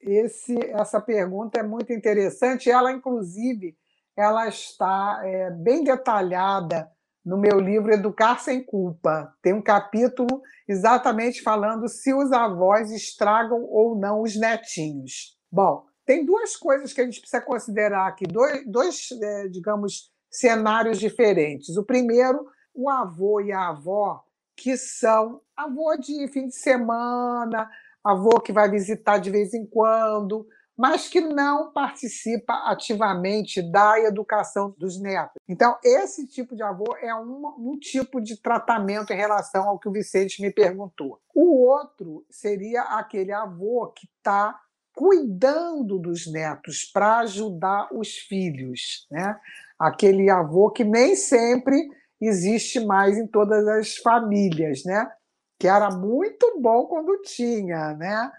[0.00, 2.70] Esse, essa pergunta é muito interessante.
[2.70, 3.76] Ela, inclusive,
[4.16, 6.90] ela está é, bem detalhada
[7.24, 9.34] no meu livro Educar Sem Culpa.
[9.42, 15.36] Tem um capítulo exatamente falando se os avós estragam ou não os netinhos.
[15.50, 20.98] Bom, tem duas coisas que a gente precisa considerar aqui, dois, dois é, digamos, cenários
[20.98, 21.76] diferentes.
[21.76, 24.22] O primeiro, o avô e a avó
[24.56, 27.68] que são avô de fim de semana,
[28.04, 30.46] avô que vai visitar de vez em quando,
[30.80, 35.34] mas que não participa ativamente da educação dos netos.
[35.46, 39.90] Então, esse tipo de avô é um, um tipo de tratamento em relação ao que
[39.90, 41.20] o Vicente me perguntou.
[41.34, 44.58] O outro seria aquele avô que está
[44.94, 49.38] cuidando dos netos para ajudar os filhos, né?
[49.78, 55.10] Aquele avô que nem sempre existe mais em todas as famílias, né?
[55.58, 58.32] Que era muito bom quando tinha, né?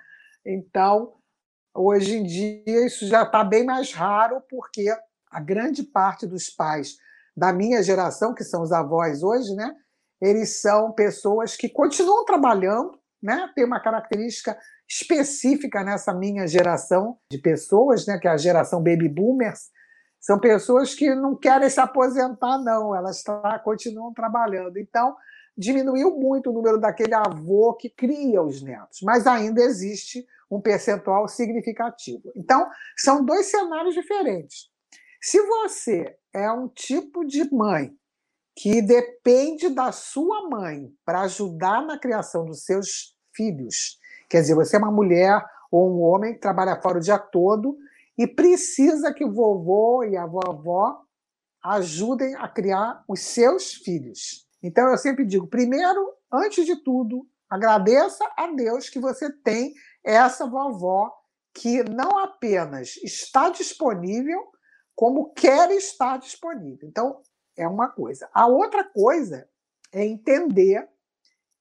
[0.43, 1.20] Então,
[1.73, 4.87] hoje em dia isso já está bem mais raro, porque
[5.29, 6.97] a grande parte dos pais
[7.35, 9.73] da minha geração, que são os avós hoje, né?
[10.21, 13.49] Eles são pessoas que continuam trabalhando, né?
[13.55, 14.57] Tem uma característica
[14.87, 18.19] específica nessa minha geração de pessoas, né?
[18.19, 19.69] Que é a geração baby boomers,
[20.21, 24.77] são pessoas que não querem se aposentar, não, elas tá, continuam trabalhando.
[24.77, 25.15] Então,
[25.57, 31.27] diminuiu muito o número daquele avô que cria os netos, mas ainda existe um percentual
[31.27, 32.31] significativo.
[32.35, 34.69] Então, são dois cenários diferentes.
[35.21, 37.93] Se você é um tipo de mãe
[38.55, 43.97] que depende da sua mãe para ajudar na criação dos seus filhos,
[44.29, 47.77] quer dizer, você é uma mulher ou um homem que trabalha fora o dia todo
[48.17, 51.01] e precisa que o vovô e a vovó
[51.63, 54.47] ajudem a criar os seus filhos.
[54.61, 60.45] Então eu sempre digo, primeiro, antes de tudo, agradeça a Deus que você tem essa
[60.45, 61.11] vovó
[61.53, 64.39] que não apenas está disponível,
[64.95, 66.87] como quer estar disponível.
[66.87, 67.21] Então,
[67.57, 68.29] é uma coisa.
[68.33, 69.49] A outra coisa
[69.91, 70.87] é entender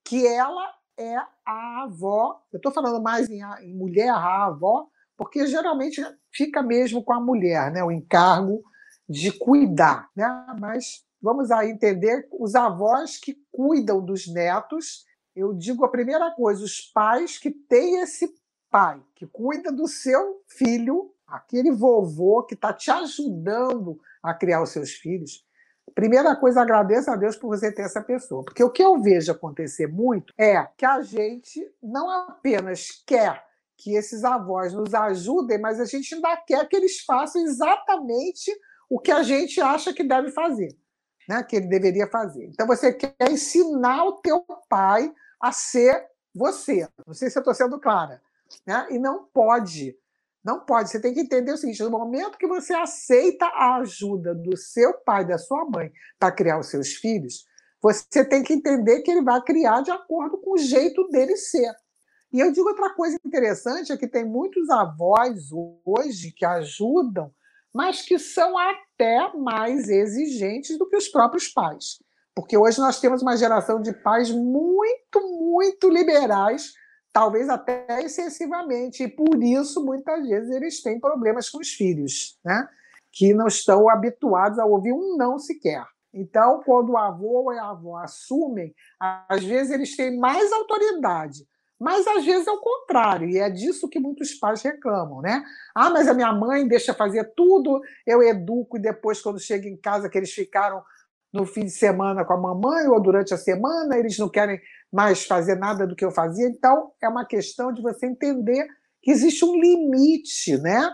[0.03, 2.41] que ela é a avó.
[2.51, 4.87] Eu estou falando mais em, em mulher, a avó,
[5.17, 8.63] porque geralmente fica mesmo com a mulher, né, o encargo
[9.07, 10.27] de cuidar, né?
[10.59, 15.05] Mas vamos aí entender os avós que cuidam dos netos.
[15.35, 18.33] Eu digo a primeira coisa, os pais que têm esse
[18.69, 24.69] pai que cuida do seu filho, aquele vovô que está te ajudando a criar os
[24.69, 25.45] seus filhos.
[25.93, 28.43] Primeira coisa, agradeça a Deus por você ter essa pessoa.
[28.43, 33.43] Porque o que eu vejo acontecer muito é que a gente não apenas quer
[33.77, 38.51] que esses avós nos ajudem, mas a gente ainda quer que eles façam exatamente
[38.89, 40.77] o que a gente acha que deve fazer,
[41.27, 41.43] né?
[41.43, 42.45] que ele deveria fazer.
[42.45, 46.87] Então, você quer ensinar o teu pai a ser você.
[47.05, 48.21] Não sei se eu estou sendo clara.
[48.65, 48.87] Né?
[48.91, 49.95] E não pode.
[50.43, 50.89] Não pode.
[50.89, 54.93] Você tem que entender o seguinte: no momento que você aceita a ajuda do seu
[54.93, 57.45] pai, da sua mãe, para criar os seus filhos,
[57.81, 61.71] você tem que entender que ele vai criar de acordo com o jeito dele ser.
[62.33, 65.49] E eu digo outra coisa interessante: é que tem muitos avós
[65.85, 67.31] hoje que ajudam,
[67.73, 71.99] mas que são até mais exigentes do que os próprios pais.
[72.35, 76.73] Porque hoje nós temos uma geração de pais muito, muito liberais
[77.13, 82.67] talvez até excessivamente, e por isso muitas vezes eles têm problemas com os filhos, né?
[83.11, 85.85] que não estão habituados a ouvir um não sequer.
[86.13, 91.45] Então, quando o avô ou a avó assumem, às vezes eles têm mais autoridade,
[91.81, 95.43] mas às vezes é o contrário, e é disso que muitos pais reclamam, né?
[95.73, 99.75] Ah, mas a minha mãe deixa fazer tudo, eu educo, e depois, quando chega em
[99.75, 100.83] casa, que eles ficaram
[101.33, 104.61] no fim de semana com a mamãe ou durante a semana, eles não querem
[104.93, 106.45] mais fazer nada do que eu fazia.
[106.45, 108.67] Então, é uma questão de você entender
[109.01, 110.87] que existe um limite né,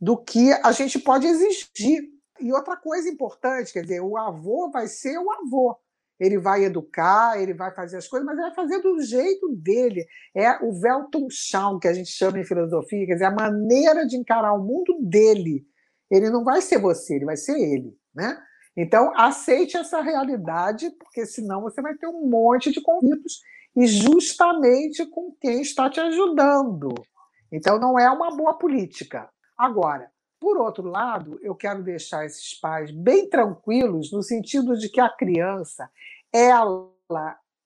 [0.00, 2.12] do que a gente pode exigir.
[2.38, 5.76] E outra coisa importante, quer dizer, o avô vai ser o avô.
[6.18, 10.04] Ele vai educar, ele vai fazer as coisas, mas ele vai fazer do jeito dele.
[10.34, 14.52] É o Weltanschauung, que a gente chama em filosofia, quer dizer, a maneira de encarar
[14.52, 15.64] o mundo dele.
[16.10, 17.96] Ele não vai ser você, ele vai ser ele.
[18.14, 18.36] Né?
[18.76, 23.40] Então, aceite essa realidade, porque senão você vai ter um monte de conflitos
[23.76, 26.92] e justamente com quem está te ajudando.
[27.52, 29.28] Então, não é uma boa política.
[29.56, 30.10] Agora,
[30.40, 35.08] por outro lado, eu quero deixar esses pais bem tranquilos no sentido de que a
[35.08, 35.90] criança
[36.32, 36.90] ela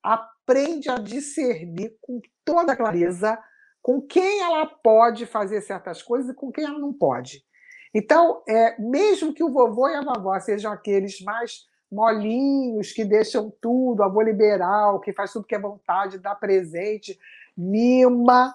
[0.03, 3.39] aprende a discernir com toda clareza
[3.83, 7.45] com quem ela pode fazer certas coisas e com quem ela não pode.
[7.93, 13.53] Então, é, mesmo que o vovô e a vovó sejam aqueles mais molinhos, que deixam
[13.61, 17.18] tudo, avô liberal, que faz tudo que é vontade, dá presente,
[17.57, 18.55] mima,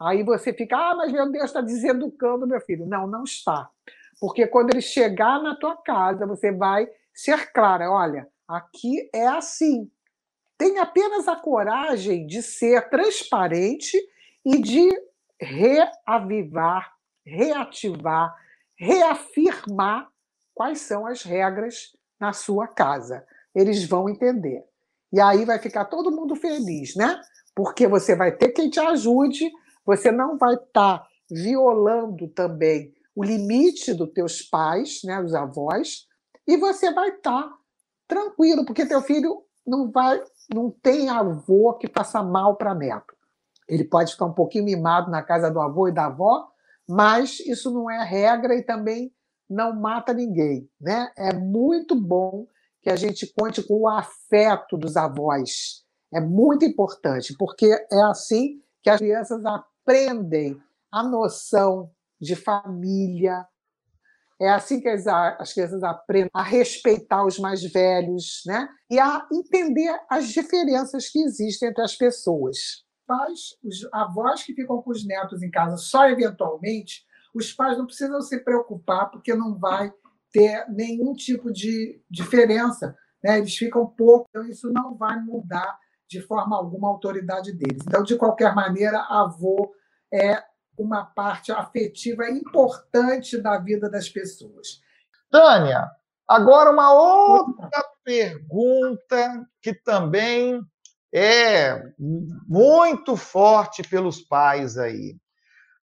[0.00, 2.86] aí você fica, ah, mas meu Deus, está deseducando meu filho.
[2.86, 3.68] Não, não está.
[4.20, 9.90] Porque quando ele chegar na tua casa, você vai ser clara, olha, aqui é assim.
[10.56, 13.96] Tem apenas a coragem de ser transparente
[14.44, 14.88] e de
[15.40, 16.92] reavivar,
[17.24, 18.34] reativar,
[18.76, 20.08] reafirmar
[20.52, 23.24] quais são as regras na sua casa.
[23.54, 24.64] Eles vão entender.
[25.12, 27.20] E aí vai ficar todo mundo feliz, né?
[27.54, 29.50] Porque você vai ter quem te ajude,
[29.88, 36.06] você não vai estar tá violando também o limite dos teus pais, né, os avós,
[36.46, 37.54] e você vai estar tá
[38.06, 40.22] tranquilo, porque teu filho não vai,
[40.54, 43.16] não tem avô que faça mal para neto.
[43.66, 46.46] Ele pode ficar um pouquinho mimado na casa do avô e da avó,
[46.86, 49.10] mas isso não é regra e também
[49.48, 50.68] não mata ninguém.
[50.78, 51.10] Né?
[51.16, 52.46] É muito bom
[52.82, 55.82] que a gente conte com o afeto dos avós.
[56.12, 59.42] É muito importante, porque é assim que as crianças
[59.88, 60.60] aprendem
[60.92, 63.46] a noção de família.
[64.40, 68.68] É assim que as, as crianças aprendem a respeitar os mais velhos, né?
[68.90, 74.82] E a entender as diferenças que existem entre as pessoas pais, os avós que ficam
[74.82, 79.58] com os netos em casa só eventualmente, os pais não precisam se preocupar porque não
[79.58, 79.90] vai
[80.30, 82.94] ter nenhum tipo de diferença.
[83.24, 83.38] Né?
[83.38, 87.82] Eles ficam pouco, então isso não vai mudar de forma alguma a autoridade deles.
[87.86, 89.72] Então, de qualquer maneira, avô
[90.12, 90.42] é
[90.78, 94.80] uma parte afetiva importante da vida das pessoas.
[95.30, 95.88] Tânia,
[96.26, 100.62] agora uma outra pergunta que também
[101.12, 101.82] é
[102.46, 105.16] muito forte pelos pais aí.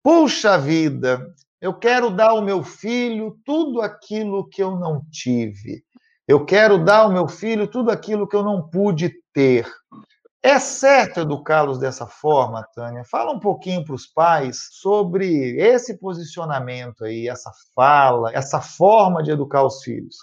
[0.01, 5.83] Puxa vida, eu quero dar ao meu filho tudo aquilo que eu não tive.
[6.27, 9.67] Eu quero dar ao meu filho tudo aquilo que eu não pude ter.
[10.47, 13.03] É certo educá-los dessa forma, Tânia?
[13.03, 19.31] Fala um pouquinho para os pais sobre esse posicionamento aí, essa fala, essa forma de
[19.31, 20.17] educar os filhos.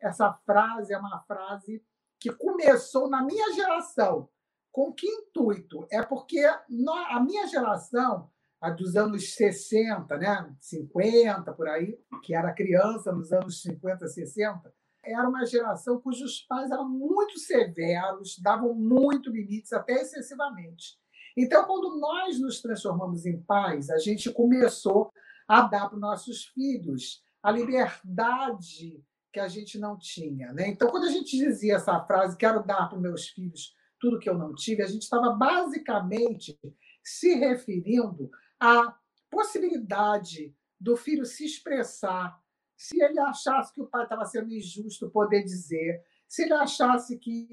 [0.00, 1.82] Essa frase é uma frase
[2.20, 4.28] que começou na minha geração.
[4.70, 5.84] Com que intuito?
[5.90, 8.30] É porque a minha geração,
[8.60, 14.72] a dos anos 60, né, 50 por aí, que era criança nos anos 50, 60,
[15.04, 20.98] era uma geração cujos pais eram muito severos, davam muito limites, até excessivamente.
[21.36, 25.12] Então, quando nós nos transformamos em pais, a gente começou
[25.48, 30.52] a dar para os nossos filhos a liberdade que a gente não tinha.
[30.52, 30.68] Né?
[30.68, 34.28] Então, quando a gente dizia essa frase, quero dar para os meus filhos tudo que
[34.28, 36.58] eu não tive, a gente estava basicamente
[37.02, 38.96] se referindo a
[39.30, 42.38] possibilidade do filho se expressar,
[42.80, 47.46] se ele achasse que o pai estava sendo injusto, poder dizer, se ele achasse que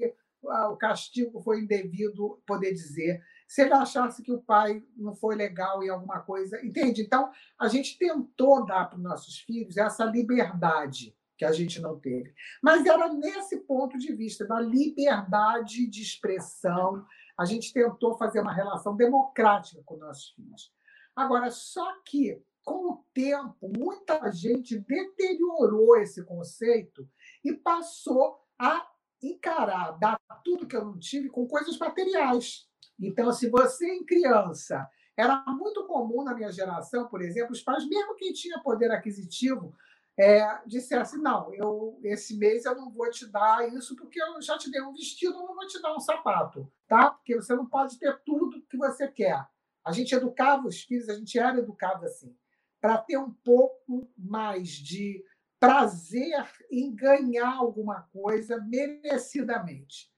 [0.48, 5.36] ah, o castigo foi indevido, poder dizer, se ele achasse que o pai não foi
[5.36, 7.02] legal em alguma coisa, entende?
[7.02, 12.00] Então, a gente tentou dar para os nossos filhos essa liberdade que a gente não
[12.00, 12.32] teve.
[12.62, 17.04] Mas era nesse ponto de vista da liberdade de expressão,
[17.38, 20.72] a gente tentou fazer uma relação democrática com nossos filhos.
[21.14, 27.08] Agora, só que com o tempo, muita gente deteriorou esse conceito
[27.42, 28.86] e passou a
[29.22, 32.68] encarar, dar tudo que eu não tive com coisas materiais.
[33.00, 37.88] Então, se você em criança era muito comum na minha geração, por exemplo, os pais,
[37.88, 39.74] mesmo quem tinha poder aquisitivo,
[40.18, 44.58] é, dissesse: não, eu esse mês eu não vou te dar isso porque eu já
[44.58, 47.12] te dei um vestido, eu não vou te dar um sapato, tá?
[47.12, 49.42] Porque você não pode ter tudo que você quer.
[49.82, 52.36] A gente educava os filhos, a gente era educado assim
[52.80, 55.24] para ter um pouco mais de
[55.58, 60.10] prazer em ganhar alguma coisa merecidamente.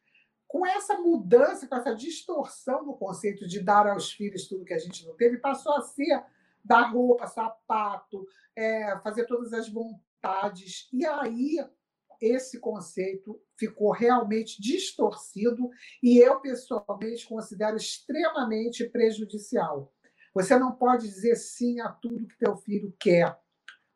[0.47, 4.79] Com essa mudança, com essa distorção do conceito de dar aos filhos tudo que a
[4.79, 6.23] gente não teve, passou a ser
[6.65, 10.89] dar roupa, sapato, é, fazer todas as vontades.
[10.93, 11.57] E aí
[12.21, 15.71] esse conceito ficou realmente distorcido
[16.03, 19.93] e eu, pessoalmente, considero extremamente prejudicial.
[20.35, 23.39] Você não pode dizer sim a tudo que teu filho quer,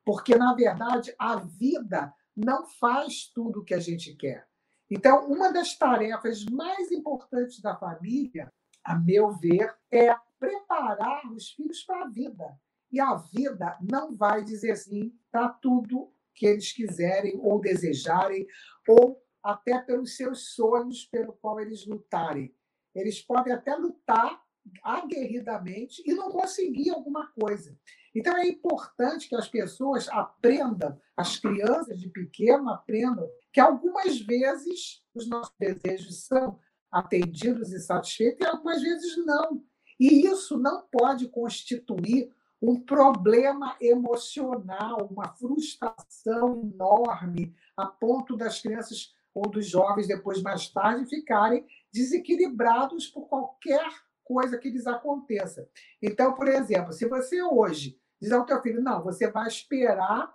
[0.04, 4.46] porque na verdade a vida não faz tudo o que a gente quer.
[4.90, 8.52] Então, uma das tarefas mais importantes da família,
[8.84, 12.44] a meu ver, é preparar os filhos para a vida.
[12.92, 18.46] E a vida não vai dizer sim para tudo que eles quiserem ou desejarem,
[18.86, 22.54] ou até pelos seus sonhos pelo qual eles lutarem.
[22.94, 24.43] Eles podem até lutar
[24.82, 27.76] aguerridamente e não conseguir alguma coisa.
[28.14, 35.02] Então é importante que as pessoas aprendam, as crianças de pequeno aprendam que algumas vezes
[35.14, 36.58] os nossos desejos são
[36.90, 39.64] atendidos e satisfeitos e algumas vezes não.
[39.98, 49.12] E isso não pode constituir um problema emocional, uma frustração enorme, a ponto das crianças
[49.34, 53.84] ou dos jovens, depois, mais tarde, ficarem desequilibrados por qualquer
[54.24, 55.68] coisa que lhes aconteça.
[56.02, 60.34] Então, por exemplo, se você hoje diz ao teu filho, não, você vai esperar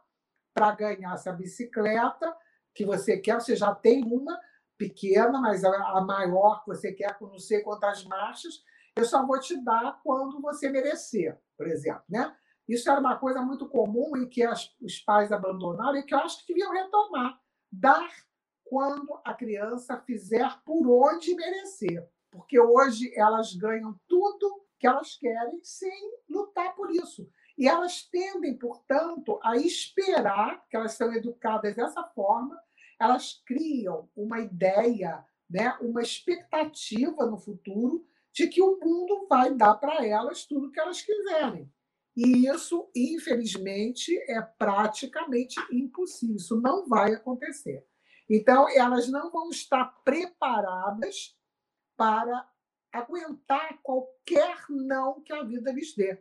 [0.54, 2.36] para ganhar essa bicicleta
[2.74, 4.40] que você quer, você já tem uma
[4.78, 8.64] pequena, mas a maior que você quer com não sei quantas marchas,
[8.96, 12.36] eu só vou te dar quando você merecer, por exemplo, né?
[12.68, 16.20] Isso era uma coisa muito comum e que as, os pais abandonaram e que eu
[16.20, 17.40] acho que deviam retomar.
[17.72, 18.08] Dar
[18.64, 25.60] quando a criança fizer por onde merecer porque hoje elas ganham tudo que elas querem
[25.64, 27.30] sem lutar por isso.
[27.58, 32.58] E elas tendem, portanto, a esperar, que elas são educadas dessa forma,
[33.00, 39.76] elas criam uma ideia, né, uma expectativa no futuro de que o mundo vai dar
[39.76, 41.70] para elas tudo que elas quiserem.
[42.16, 46.36] E isso, infelizmente, é praticamente impossível.
[46.36, 47.86] Isso não vai acontecer.
[48.30, 51.36] Então, elas não vão estar preparadas
[52.00, 52.48] para
[52.94, 56.18] aguentar qualquer não que a vida lhes dê.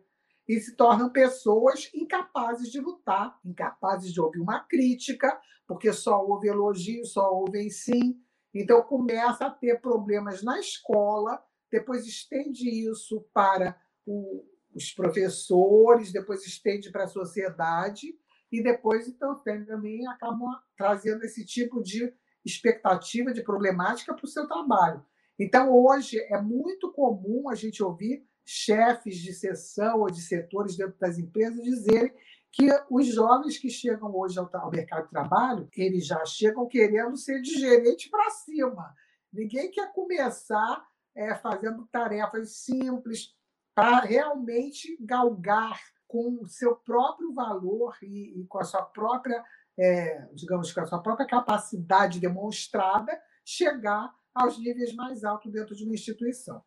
[0.48, 6.48] E se tornam pessoas incapazes de lutar, incapazes de ouvir uma crítica, porque só ouve
[6.48, 8.20] elogio, só ouvem sim.
[8.52, 16.44] Então começa a ter problemas na escola, depois estende isso para o, os professores, depois
[16.44, 18.18] estende para a sociedade,
[18.50, 22.12] e depois, então, também acabam trazendo esse tipo de
[22.44, 25.04] expectativa, de problemática para o seu trabalho.
[25.38, 30.98] Então, hoje, é muito comum a gente ouvir chefes de seção ou de setores dentro
[30.98, 32.12] das empresas dizerem
[32.50, 37.40] que os jovens que chegam hoje ao, mercado de trabalho, eles já chegam querendo ser
[37.42, 38.94] de gerente para cima.
[39.32, 40.82] Ninguém quer começar
[41.14, 43.34] é, fazendo tarefas simples
[43.74, 49.44] para realmente galgar com o seu próprio valor e, e com a sua própria,
[49.78, 55.84] é, digamos, com a sua própria capacidade demonstrada, chegar aos níveis mais altos dentro de
[55.84, 56.62] uma instituição.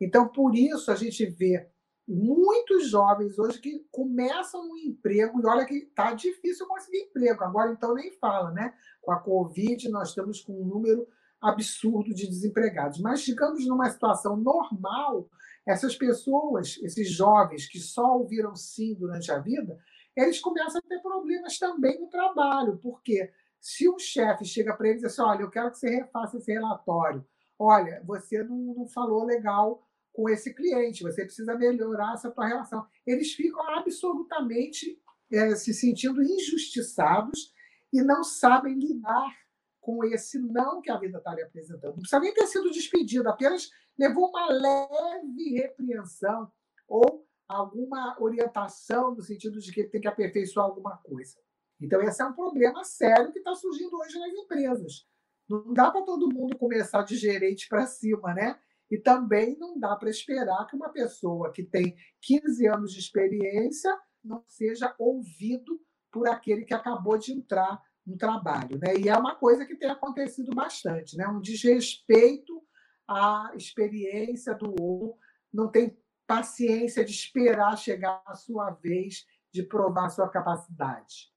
[0.00, 1.68] Então, por isso, a gente vê
[2.06, 7.72] muitos jovens hoje que começam um emprego, e olha que está difícil conseguir emprego, agora
[7.72, 8.74] então nem fala, né?
[9.00, 11.06] Com a Covid, nós estamos com um número
[11.40, 13.00] absurdo de desempregados.
[13.00, 15.28] Mas, digamos, numa situação normal,
[15.66, 19.78] essas pessoas, esses jovens que só ouviram sim durante a vida,
[20.16, 23.30] eles começam a ter problemas também no trabalho, porque
[23.64, 26.36] se o chefe chega para ele e diz assim: olha, eu quero que você refaça
[26.36, 27.26] esse relatório.
[27.58, 32.86] Olha, você não, não falou legal com esse cliente, você precisa melhorar essa tua relação.
[33.06, 35.00] Eles ficam absolutamente
[35.32, 37.54] é, se sentindo injustiçados
[37.90, 39.34] e não sabem lidar
[39.80, 41.92] com esse não que a vida está lhe apresentando.
[41.92, 46.52] Não precisa nem ter sido despedido, apenas levou uma leve repreensão
[46.86, 51.38] ou alguma orientação no sentido de que ele tem que aperfeiçoar alguma coisa.
[51.84, 55.06] Então, esse é um problema sério que está surgindo hoje nas empresas.
[55.48, 58.58] Não dá para todo mundo começar de gerente para cima, né?
[58.90, 63.94] E também não dá para esperar que uma pessoa que tem 15 anos de experiência
[64.22, 65.80] não seja ouvido
[66.10, 68.78] por aquele que acabou de entrar no trabalho.
[68.78, 68.96] Né?
[68.98, 71.26] E é uma coisa que tem acontecido bastante, né?
[71.26, 72.62] um desrespeito
[73.08, 75.18] à experiência do outro,
[75.52, 81.33] não tem paciência de esperar chegar a sua vez de provar sua capacidade.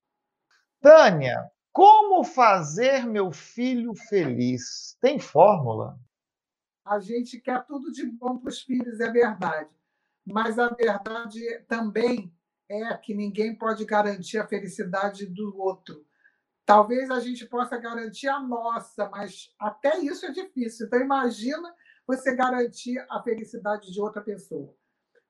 [0.89, 4.97] Tânia, como fazer meu filho feliz?
[5.01, 5.99] Tem fórmula?
[6.85, 9.69] A gente quer tudo de bom para os filhos, é verdade.
[10.25, 12.33] Mas a verdade também
[12.69, 16.05] é que ninguém pode garantir a felicidade do outro.
[16.65, 20.87] Talvez a gente possa garantir a nossa, mas até isso é difícil.
[20.87, 21.75] Então, imagina
[22.07, 24.73] você garantir a felicidade de outra pessoa.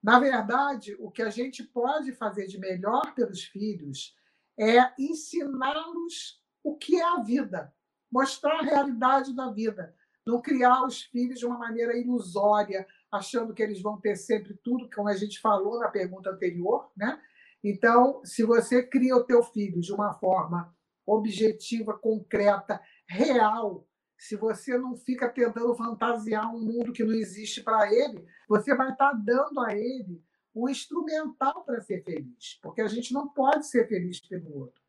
[0.04, 4.16] Na verdade, o que a gente pode fazer de melhor pelos filhos
[4.60, 7.74] é ensiná-los o que é a vida,
[8.12, 9.96] mostrar a realidade da vida,
[10.26, 14.90] não criar os filhos de uma maneira ilusória, achando que eles vão ter sempre tudo,
[14.94, 17.22] como a gente falou na pergunta anterior, né?
[17.64, 23.88] Então, se você cria o teu filho de uma forma objetiva, concreta, real,
[24.18, 28.92] se você não fica tentando fantasiar um mundo que não existe para ele, você vai
[28.92, 30.22] estar tá dando a ele
[30.58, 34.82] o instrumental para ser feliz, porque a gente não pode ser feliz pelo outro.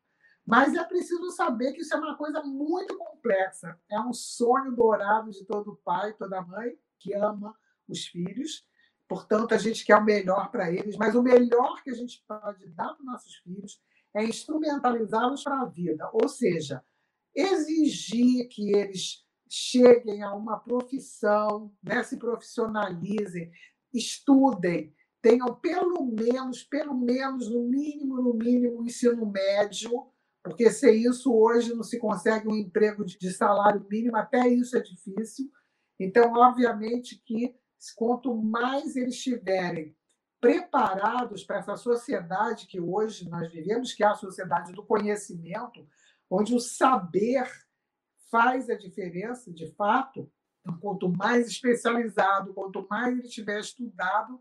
[0.45, 3.79] Mas é preciso saber que isso é uma coisa muito complexa.
[3.87, 7.55] É um sonho dourado de todo pai, toda mãe que ama
[7.87, 8.67] os filhos.
[9.07, 12.67] Portanto, a gente quer o melhor para eles, mas o melhor que a gente pode
[12.69, 13.79] dar para os nossos filhos
[14.15, 16.83] é instrumentalizá-los para a vida, ou seja,
[17.35, 23.51] exigir que eles cheguem a uma profissão, né, se profissionalizem,
[23.93, 30.07] estudem, tenham pelo menos, pelo menos, no mínimo, no mínimo, ensino médio,
[30.43, 34.81] porque sem isso hoje não se consegue um emprego de salário mínimo, até isso é
[34.81, 35.51] difícil.
[35.99, 37.55] Então, obviamente que
[37.95, 39.95] quanto mais eles estiverem
[40.39, 45.85] preparados para essa sociedade que hoje nós vivemos, que é a sociedade do conhecimento,
[46.29, 47.45] onde o saber
[48.31, 50.31] faz a diferença, de fato.
[50.61, 54.39] Então, quanto mais especializado, quanto mais ele tiver estudado,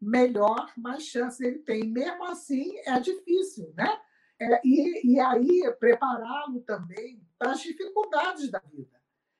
[0.00, 1.88] melhor, mais chance ele tem.
[1.88, 4.00] Mesmo assim, é difícil, né?
[4.40, 8.96] É, e, e aí, prepará-lo também para as dificuldades da vida.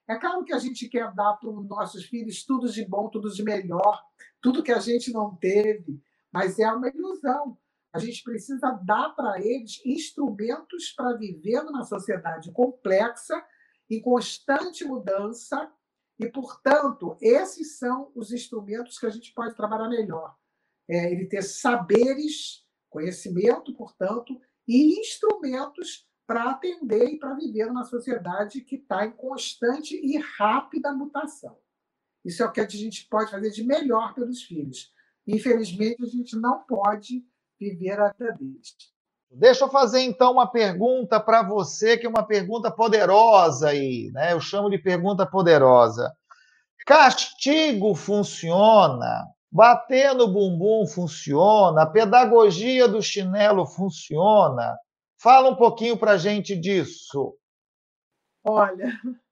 [0.09, 3.31] É claro que a gente quer dar para os nossos filhos tudo de bom, tudo
[3.31, 4.03] de melhor,
[4.41, 6.01] tudo que a gente não teve,
[6.33, 7.59] mas é uma ilusão.
[7.93, 13.45] A gente precisa dar para eles instrumentos para viver numa sociedade complexa,
[13.91, 15.71] em constante mudança,
[16.19, 20.35] e, portanto, esses são os instrumentos que a gente pode trabalhar melhor.
[20.89, 28.61] É, ele ter saberes, conhecimento, portanto, e instrumentos para atender e para viver numa sociedade
[28.61, 31.57] que está em constante e rápida mutação.
[32.24, 34.93] Isso é o que a gente pode fazer de melhor pelos filhos.
[35.26, 37.24] Infelizmente, a gente não pode
[37.59, 38.74] viver a vida deles.
[39.30, 44.32] Deixa eu fazer então uma pergunta para você, que é uma pergunta poderosa aí, né?
[44.32, 46.16] Eu chamo de pergunta poderosa.
[46.87, 49.26] Castigo funciona?
[49.51, 51.82] Bater no bumbum funciona?
[51.82, 54.78] A pedagogia do chinelo funciona?
[55.18, 57.38] Fala um pouquinho para a gente disso.
[58.44, 58.86] Olha,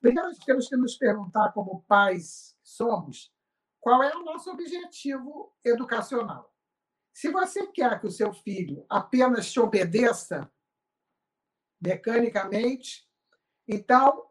[0.00, 3.32] primeiro temos que nos perguntar, como pais que somos,
[3.80, 6.52] qual é o nosso objetivo educacional.
[7.12, 10.50] Se você quer que o seu filho apenas te obedeça
[11.80, 13.06] mecanicamente,
[13.66, 14.26] então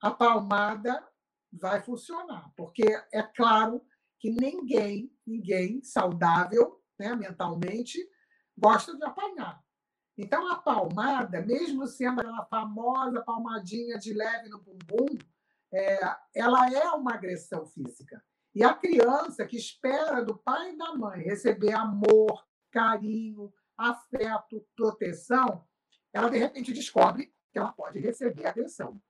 [0.00, 1.06] a palmada
[1.52, 3.84] vai funcionar, porque é claro
[4.18, 7.98] que ninguém, ninguém saudável, né, mentalmente,
[8.56, 9.62] gosta de apanhar.
[10.16, 15.16] Então, a palmada, mesmo sendo aquela famosa palmadinha de leve no bumbum,
[15.72, 15.98] é,
[16.34, 18.22] ela é uma agressão física.
[18.54, 25.64] E a criança que espera do pai e da mãe receber amor, carinho, afeto, proteção,
[26.12, 29.00] ela de repente descobre que ela pode receber agressão.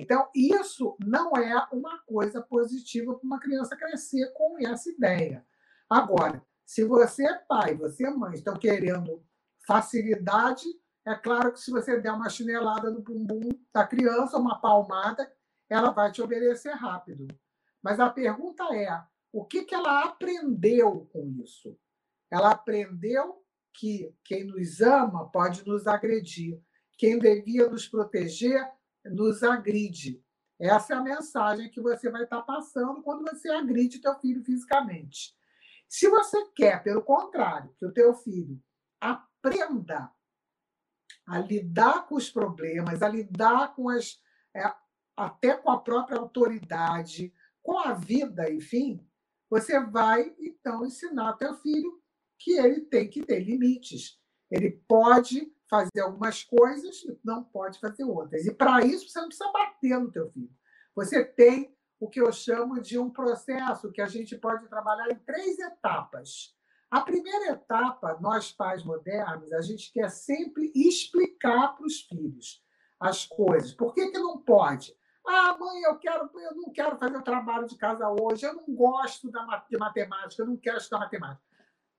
[0.00, 5.44] Então, isso não é uma coisa positiva para uma criança crescer com essa ideia.
[5.88, 9.24] Agora, se você é pai, você é mãe, estão querendo
[9.66, 10.66] facilidade,
[11.06, 15.30] é claro que se você der uma chinelada no bumbum da criança, uma palmada,
[15.68, 17.26] ela vai te obedecer rápido.
[17.82, 21.78] Mas a pergunta é: o que, que ela aprendeu com isso.
[22.30, 23.42] Ela aprendeu
[23.72, 26.60] que quem nos ama pode nos agredir,
[26.98, 28.70] quem devia nos proteger
[29.10, 30.22] nos agride.
[30.58, 35.36] Essa é a mensagem que você vai estar passando quando você agride teu filho fisicamente.
[35.88, 38.60] Se você quer, pelo contrário, que o teu filho
[39.00, 40.10] aprenda
[41.26, 44.20] a lidar com os problemas, a lidar com as
[44.54, 44.72] é,
[45.16, 47.32] até com a própria autoridade,
[47.62, 49.06] com a vida, enfim,
[49.50, 52.00] você vai então ensinar teu filho
[52.38, 54.18] que ele tem que ter limites.
[54.50, 58.46] Ele pode fazer algumas coisas e não pode fazer outras.
[58.46, 60.50] E para isso você não precisa bater no teu filho.
[60.94, 65.18] Você tem o que eu chamo de um processo que a gente pode trabalhar em
[65.18, 66.56] três etapas.
[66.90, 72.64] A primeira etapa, nós pais modernos, a gente quer sempre explicar para os filhos
[72.98, 73.74] as coisas.
[73.74, 74.96] Por que, que não pode?
[75.26, 78.74] Ah, mãe, eu quero, eu não quero fazer o trabalho de casa hoje, eu não
[78.74, 79.30] gosto
[79.68, 81.42] de matemática, eu não quero estudar matemática.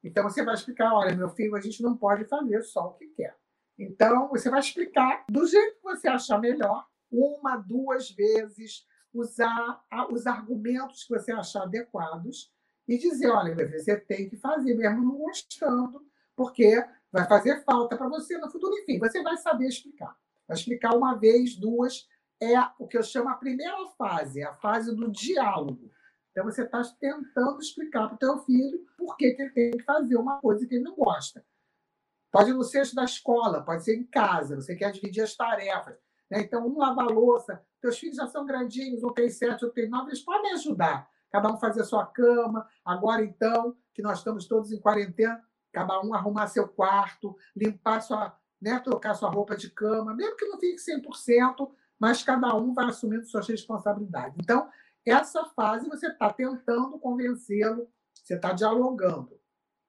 [0.03, 3.07] Então você vai explicar, olha, meu filho, a gente não pode fazer só o que
[3.09, 3.37] quer.
[3.79, 10.27] Então você vai explicar do jeito que você achar melhor, uma, duas vezes, usar os
[10.27, 12.51] argumentos que você achar adequados
[12.87, 16.05] e dizer, olha, você tem que fazer mesmo não gostando,
[16.35, 18.77] porque vai fazer falta para você no futuro.
[18.79, 20.15] Enfim, você vai saber explicar.
[20.47, 22.07] Vai explicar uma vez, duas,
[22.41, 25.91] é o que eu chamo a primeira fase, a fase do diálogo.
[26.31, 29.83] Então, você está tentando explicar para o teu filho por que, que ele tem que
[29.83, 31.43] fazer uma coisa que ele não gosta.
[32.31, 35.95] Pode não ser da escola, pode ser em casa, você quer dividir as tarefas.
[36.29, 36.41] Né?
[36.41, 39.89] Então, um lava a louça, teus filhos já são grandinhos, um tem sete, outro tem
[39.89, 41.09] nove, eles podem ajudar.
[41.31, 42.67] Cada um fazer a sua cama.
[42.83, 48.35] Agora, então, que nós estamos todos em quarentena, cada um arrumar seu quarto, limpar sua,
[48.61, 51.69] né, trocar sua roupa de cama, mesmo que não fique 100%,
[51.99, 54.37] mas cada um vai assumindo suas responsabilidades.
[54.39, 54.69] Então,
[55.05, 59.39] essa fase você está tentando convencê-lo, você está dialogando.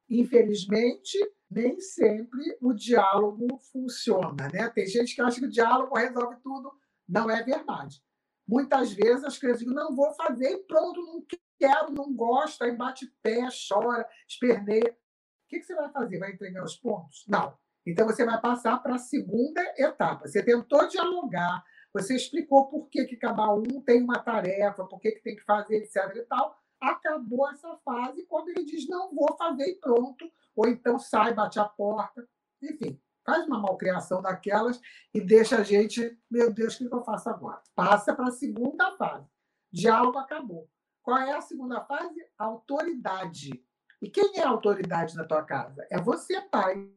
[0.08, 1.18] Infelizmente,
[1.50, 4.48] nem sempre o diálogo funciona.
[4.52, 4.68] Né?
[4.70, 6.72] Tem gente que acha que o diálogo resolve tudo.
[7.08, 8.00] Não é verdade.
[8.46, 11.24] Muitas vezes as crianças dizem, não vou fazer e pronto, não
[11.58, 14.90] quero, não gosto, aí bate pé, chora, esperneia.
[14.90, 16.18] O que você vai fazer?
[16.18, 17.24] Vai entregar os pontos?
[17.28, 17.56] Não.
[17.86, 20.26] Então você vai passar para a segunda etapa.
[20.26, 25.12] Você tentou dialogar, você explicou por que, que cada um tem uma tarefa, por que,
[25.12, 26.14] que tem que fazer, etc.
[26.16, 26.59] e tal.
[26.80, 31.58] Acabou essa fase quando ele diz não vou fazer e pronto, ou então sai, bate
[31.58, 32.26] a porta,
[32.62, 34.80] enfim, faz uma malcriação daquelas
[35.12, 37.62] e deixa a gente, meu Deus, o que eu faço agora?
[37.74, 39.26] Passa para a segunda fase.
[39.72, 40.68] Diálogo acabou.
[41.02, 42.24] Qual é a segunda fase?
[42.38, 43.64] Autoridade.
[44.00, 45.86] E quem é a autoridade na tua casa?
[45.90, 46.90] É você, pai.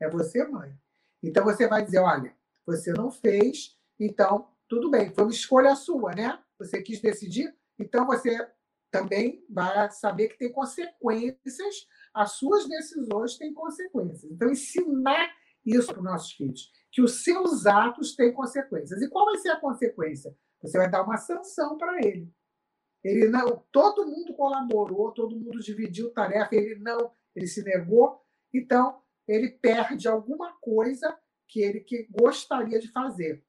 [0.00, 0.76] É você, mãe.
[1.22, 2.34] Então você vai dizer: olha,
[2.66, 6.38] você não fez, então, tudo bem, foi uma escolha sua, né?
[6.58, 8.48] Você quis decidir, então você
[8.94, 14.30] também vai saber que tem consequências, as suas decisões têm consequências.
[14.30, 15.34] Então, ensinar
[15.66, 19.02] isso para os nossos filhos, que os seus atos têm consequências.
[19.02, 20.32] E qual vai ser a consequência?
[20.62, 22.32] Você vai dar uma sanção para ele.
[23.02, 28.22] Ele não, todo mundo colaborou, todo mundo dividiu tarefa, ele não, ele se negou.
[28.52, 31.18] Então, ele perde alguma coisa
[31.48, 33.44] que ele que gostaria de fazer.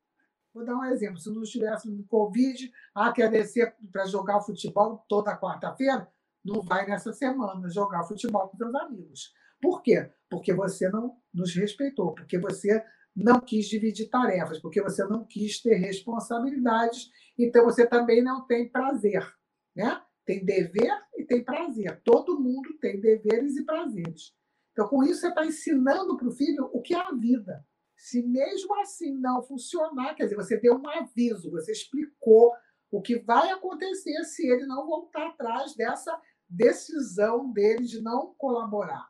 [0.56, 1.20] Vou dar um exemplo.
[1.20, 6.08] Se não estivesse no Covid, ah, quer descer para jogar futebol toda quarta-feira,
[6.46, 9.34] não vai nessa semana jogar futebol com seus amigos.
[9.62, 10.10] Por quê?
[10.30, 12.82] Porque você não nos respeitou, porque você
[13.14, 18.70] não quis dividir tarefas, porque você não quis ter responsabilidades, então você também não tem
[18.70, 19.28] prazer.
[19.76, 20.02] Né?
[20.26, 22.02] Tem dever e tem prazer.
[22.02, 24.34] Todo mundo tem deveres e prazeres.
[24.72, 27.66] Então, com isso, você está ensinando para o filho o que é a vida.
[27.98, 32.54] Se mesmo assim não funcionar, quer dizer, você deu um aviso, você explicou
[32.92, 39.10] o que vai acontecer se ele não voltar atrás dessa decisão dele de não colaborar.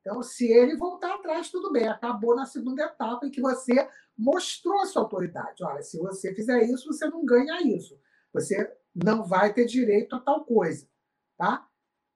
[0.00, 4.80] Então, se ele voltar atrás, tudo bem, acabou na segunda etapa em que você mostrou
[4.80, 5.62] a sua autoridade.
[5.62, 8.00] Olha, se você fizer isso, você não ganha isso.
[8.32, 10.88] Você não vai ter direito a tal coisa.
[11.36, 11.68] Tá?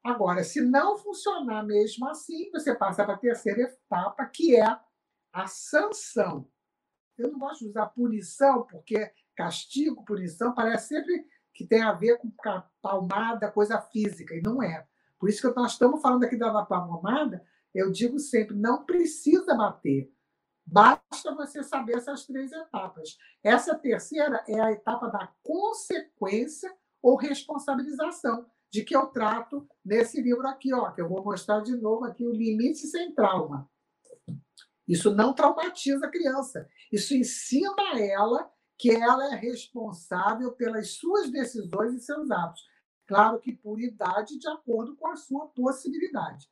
[0.03, 4.79] Agora, se não funcionar mesmo assim, você passa para a terceira etapa, que é
[5.35, 6.49] a sanção.
[7.19, 12.19] Eu não gosto de usar punição, porque castigo, punição, parece sempre que tem a ver
[12.19, 12.33] com
[12.81, 14.87] palmada, coisa física, e não é.
[15.19, 20.13] Por isso que nós estamos falando aqui da palmada, eu digo sempre, não precisa bater.
[20.65, 23.19] Basta você saber essas três etapas.
[23.43, 30.47] Essa terceira é a etapa da consequência ou responsabilização, de que eu trato nesse livro
[30.49, 33.69] aqui, ó, que eu vou mostrar de novo aqui, o limite sem trauma.
[34.87, 36.69] Isso não traumatiza a criança.
[36.93, 42.63] Isso ensina ela que ela é responsável pelas suas decisões e seus atos.
[43.07, 46.49] Claro que por idade, de acordo com a sua possibilidade.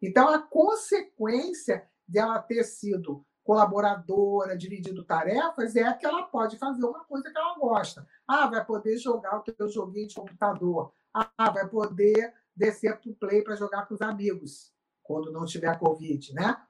[0.00, 7.04] Então, a consequência dela ter sido colaboradora, dividindo tarefas, é que ela pode fazer uma
[7.04, 8.06] coisa que ela gosta.
[8.26, 10.92] Ah, vai poder jogar o teu joguinho de computador.
[11.14, 14.72] Ah, vai poder descer para o play para jogar com os amigos,
[15.02, 16.60] quando não tiver Covid, né?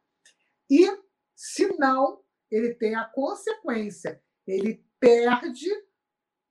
[0.70, 0.86] E,
[1.44, 4.22] se não, ele tem a consequência.
[4.46, 5.68] Ele perde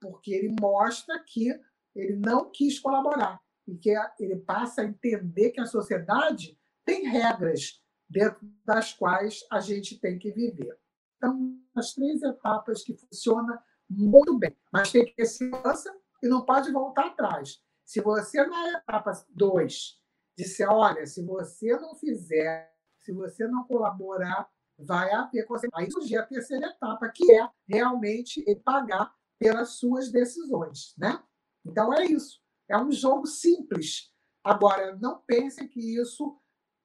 [0.01, 1.47] porque ele mostra que
[1.95, 7.81] ele não quis colaborar e que ele passa a entender que a sociedade tem regras
[8.09, 10.77] dentro das quais a gente tem que viver.
[11.15, 13.57] Então, as três etapas que funcionam
[13.89, 15.89] muito bem, mas tem que ter segurança
[16.21, 17.61] e não pode voltar atrás.
[17.85, 20.01] Se você na etapa 2
[20.37, 22.69] disser, olha, se você não fizer,
[22.99, 24.51] se você não colaborar,
[24.85, 25.85] vai haver consequências.
[25.85, 31.21] Aí surge a terceira etapa, que é realmente pagar pelas suas decisões, né?
[31.65, 32.39] Então é isso.
[32.69, 34.11] É um jogo simples.
[34.43, 36.39] Agora, não pensem que isso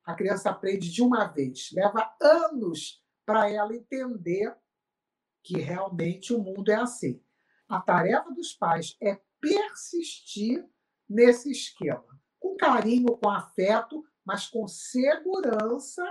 [0.04, 1.70] a criança aprende de uma vez.
[1.72, 4.56] Leva anos para ela entender
[5.42, 7.22] que realmente o mundo é assim.
[7.68, 10.64] A tarefa dos pais é persistir
[11.08, 16.04] nesse esquema, com carinho, com afeto, mas com segurança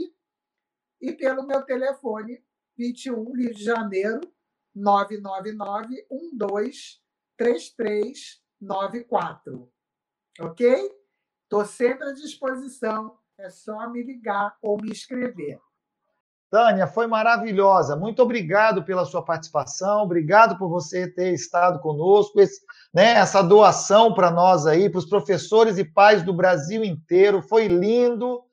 [1.00, 2.44] e pelo meu telefone
[2.78, 4.20] 21 Rio de Janeiro
[4.74, 6.04] 999
[7.38, 9.72] 3394.
[10.42, 10.76] Ok?
[11.44, 13.18] Estou sempre à disposição.
[13.38, 15.62] É só me ligar ou me escrever.
[16.50, 17.96] Tânia, foi maravilhosa.
[17.96, 22.62] Muito obrigado pela sua participação, obrigado por você ter estado conosco, esse,
[22.94, 27.42] né, essa doação para nós aí, para os professores e pais do Brasil inteiro.
[27.42, 28.45] Foi lindo.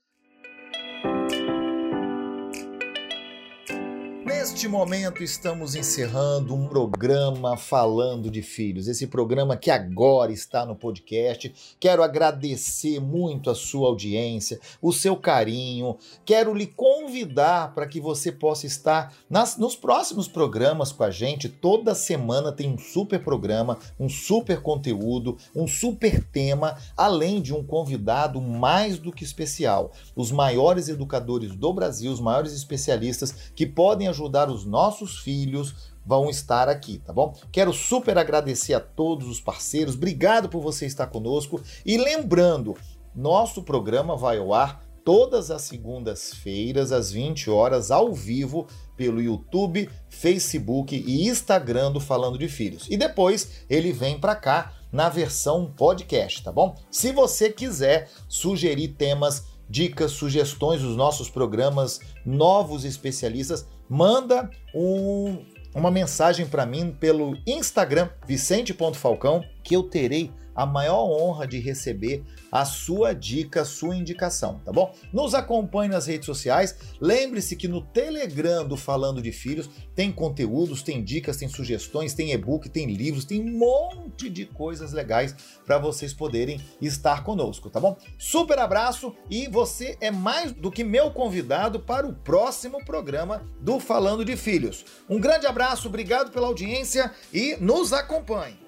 [4.43, 10.74] Neste momento estamos encerrando um programa falando de filhos, esse programa que agora está no
[10.74, 11.55] podcast.
[11.78, 15.97] Quero agradecer muito a sua audiência, o seu carinho.
[16.24, 21.49] Quero lhe convidar para que você possa estar nas, nos próximos programas com a gente.
[21.49, 27.62] Toda semana tem um super programa, um super conteúdo, um super tema, além de um
[27.62, 29.93] convidado mais do que especial.
[30.16, 35.93] Os maiores educadores do Brasil, os maiores especialistas que podem ajudar ajudar os nossos filhos
[36.05, 37.35] vão estar aqui, tá bom?
[37.53, 42.74] Quero super agradecer a todos os parceiros, obrigado por você estar conosco e lembrando,
[43.14, 48.66] nosso programa vai ao ar todas as segundas-feiras às 20 horas ao vivo
[48.97, 52.87] pelo YouTube, Facebook e Instagram do Falando de Filhos.
[52.89, 56.76] E depois ele vem para cá na versão podcast, tá bom?
[56.91, 65.91] Se você quiser sugerir temas, dicas, sugestões dos nossos programas, novos especialistas, manda um, uma
[65.91, 72.64] mensagem para mim pelo Instagram, vicente.falcão, que eu terei a maior honra de receber a
[72.64, 74.94] sua dica, a sua indicação, tá bom?
[75.12, 76.76] Nos acompanhe nas redes sociais.
[77.00, 82.32] Lembre-se que no Telegram do Falando de Filhos tem conteúdos, tem dicas, tem sugestões, tem
[82.32, 85.34] e-book, tem livros, tem um monte de coisas legais
[85.64, 87.96] para vocês poderem estar conosco, tá bom?
[88.18, 93.80] Super abraço e você é mais do que meu convidado para o próximo programa do
[93.80, 94.84] Falando de Filhos.
[95.09, 98.61] Um grande abraço, obrigado pela audiência e nos acompanhe.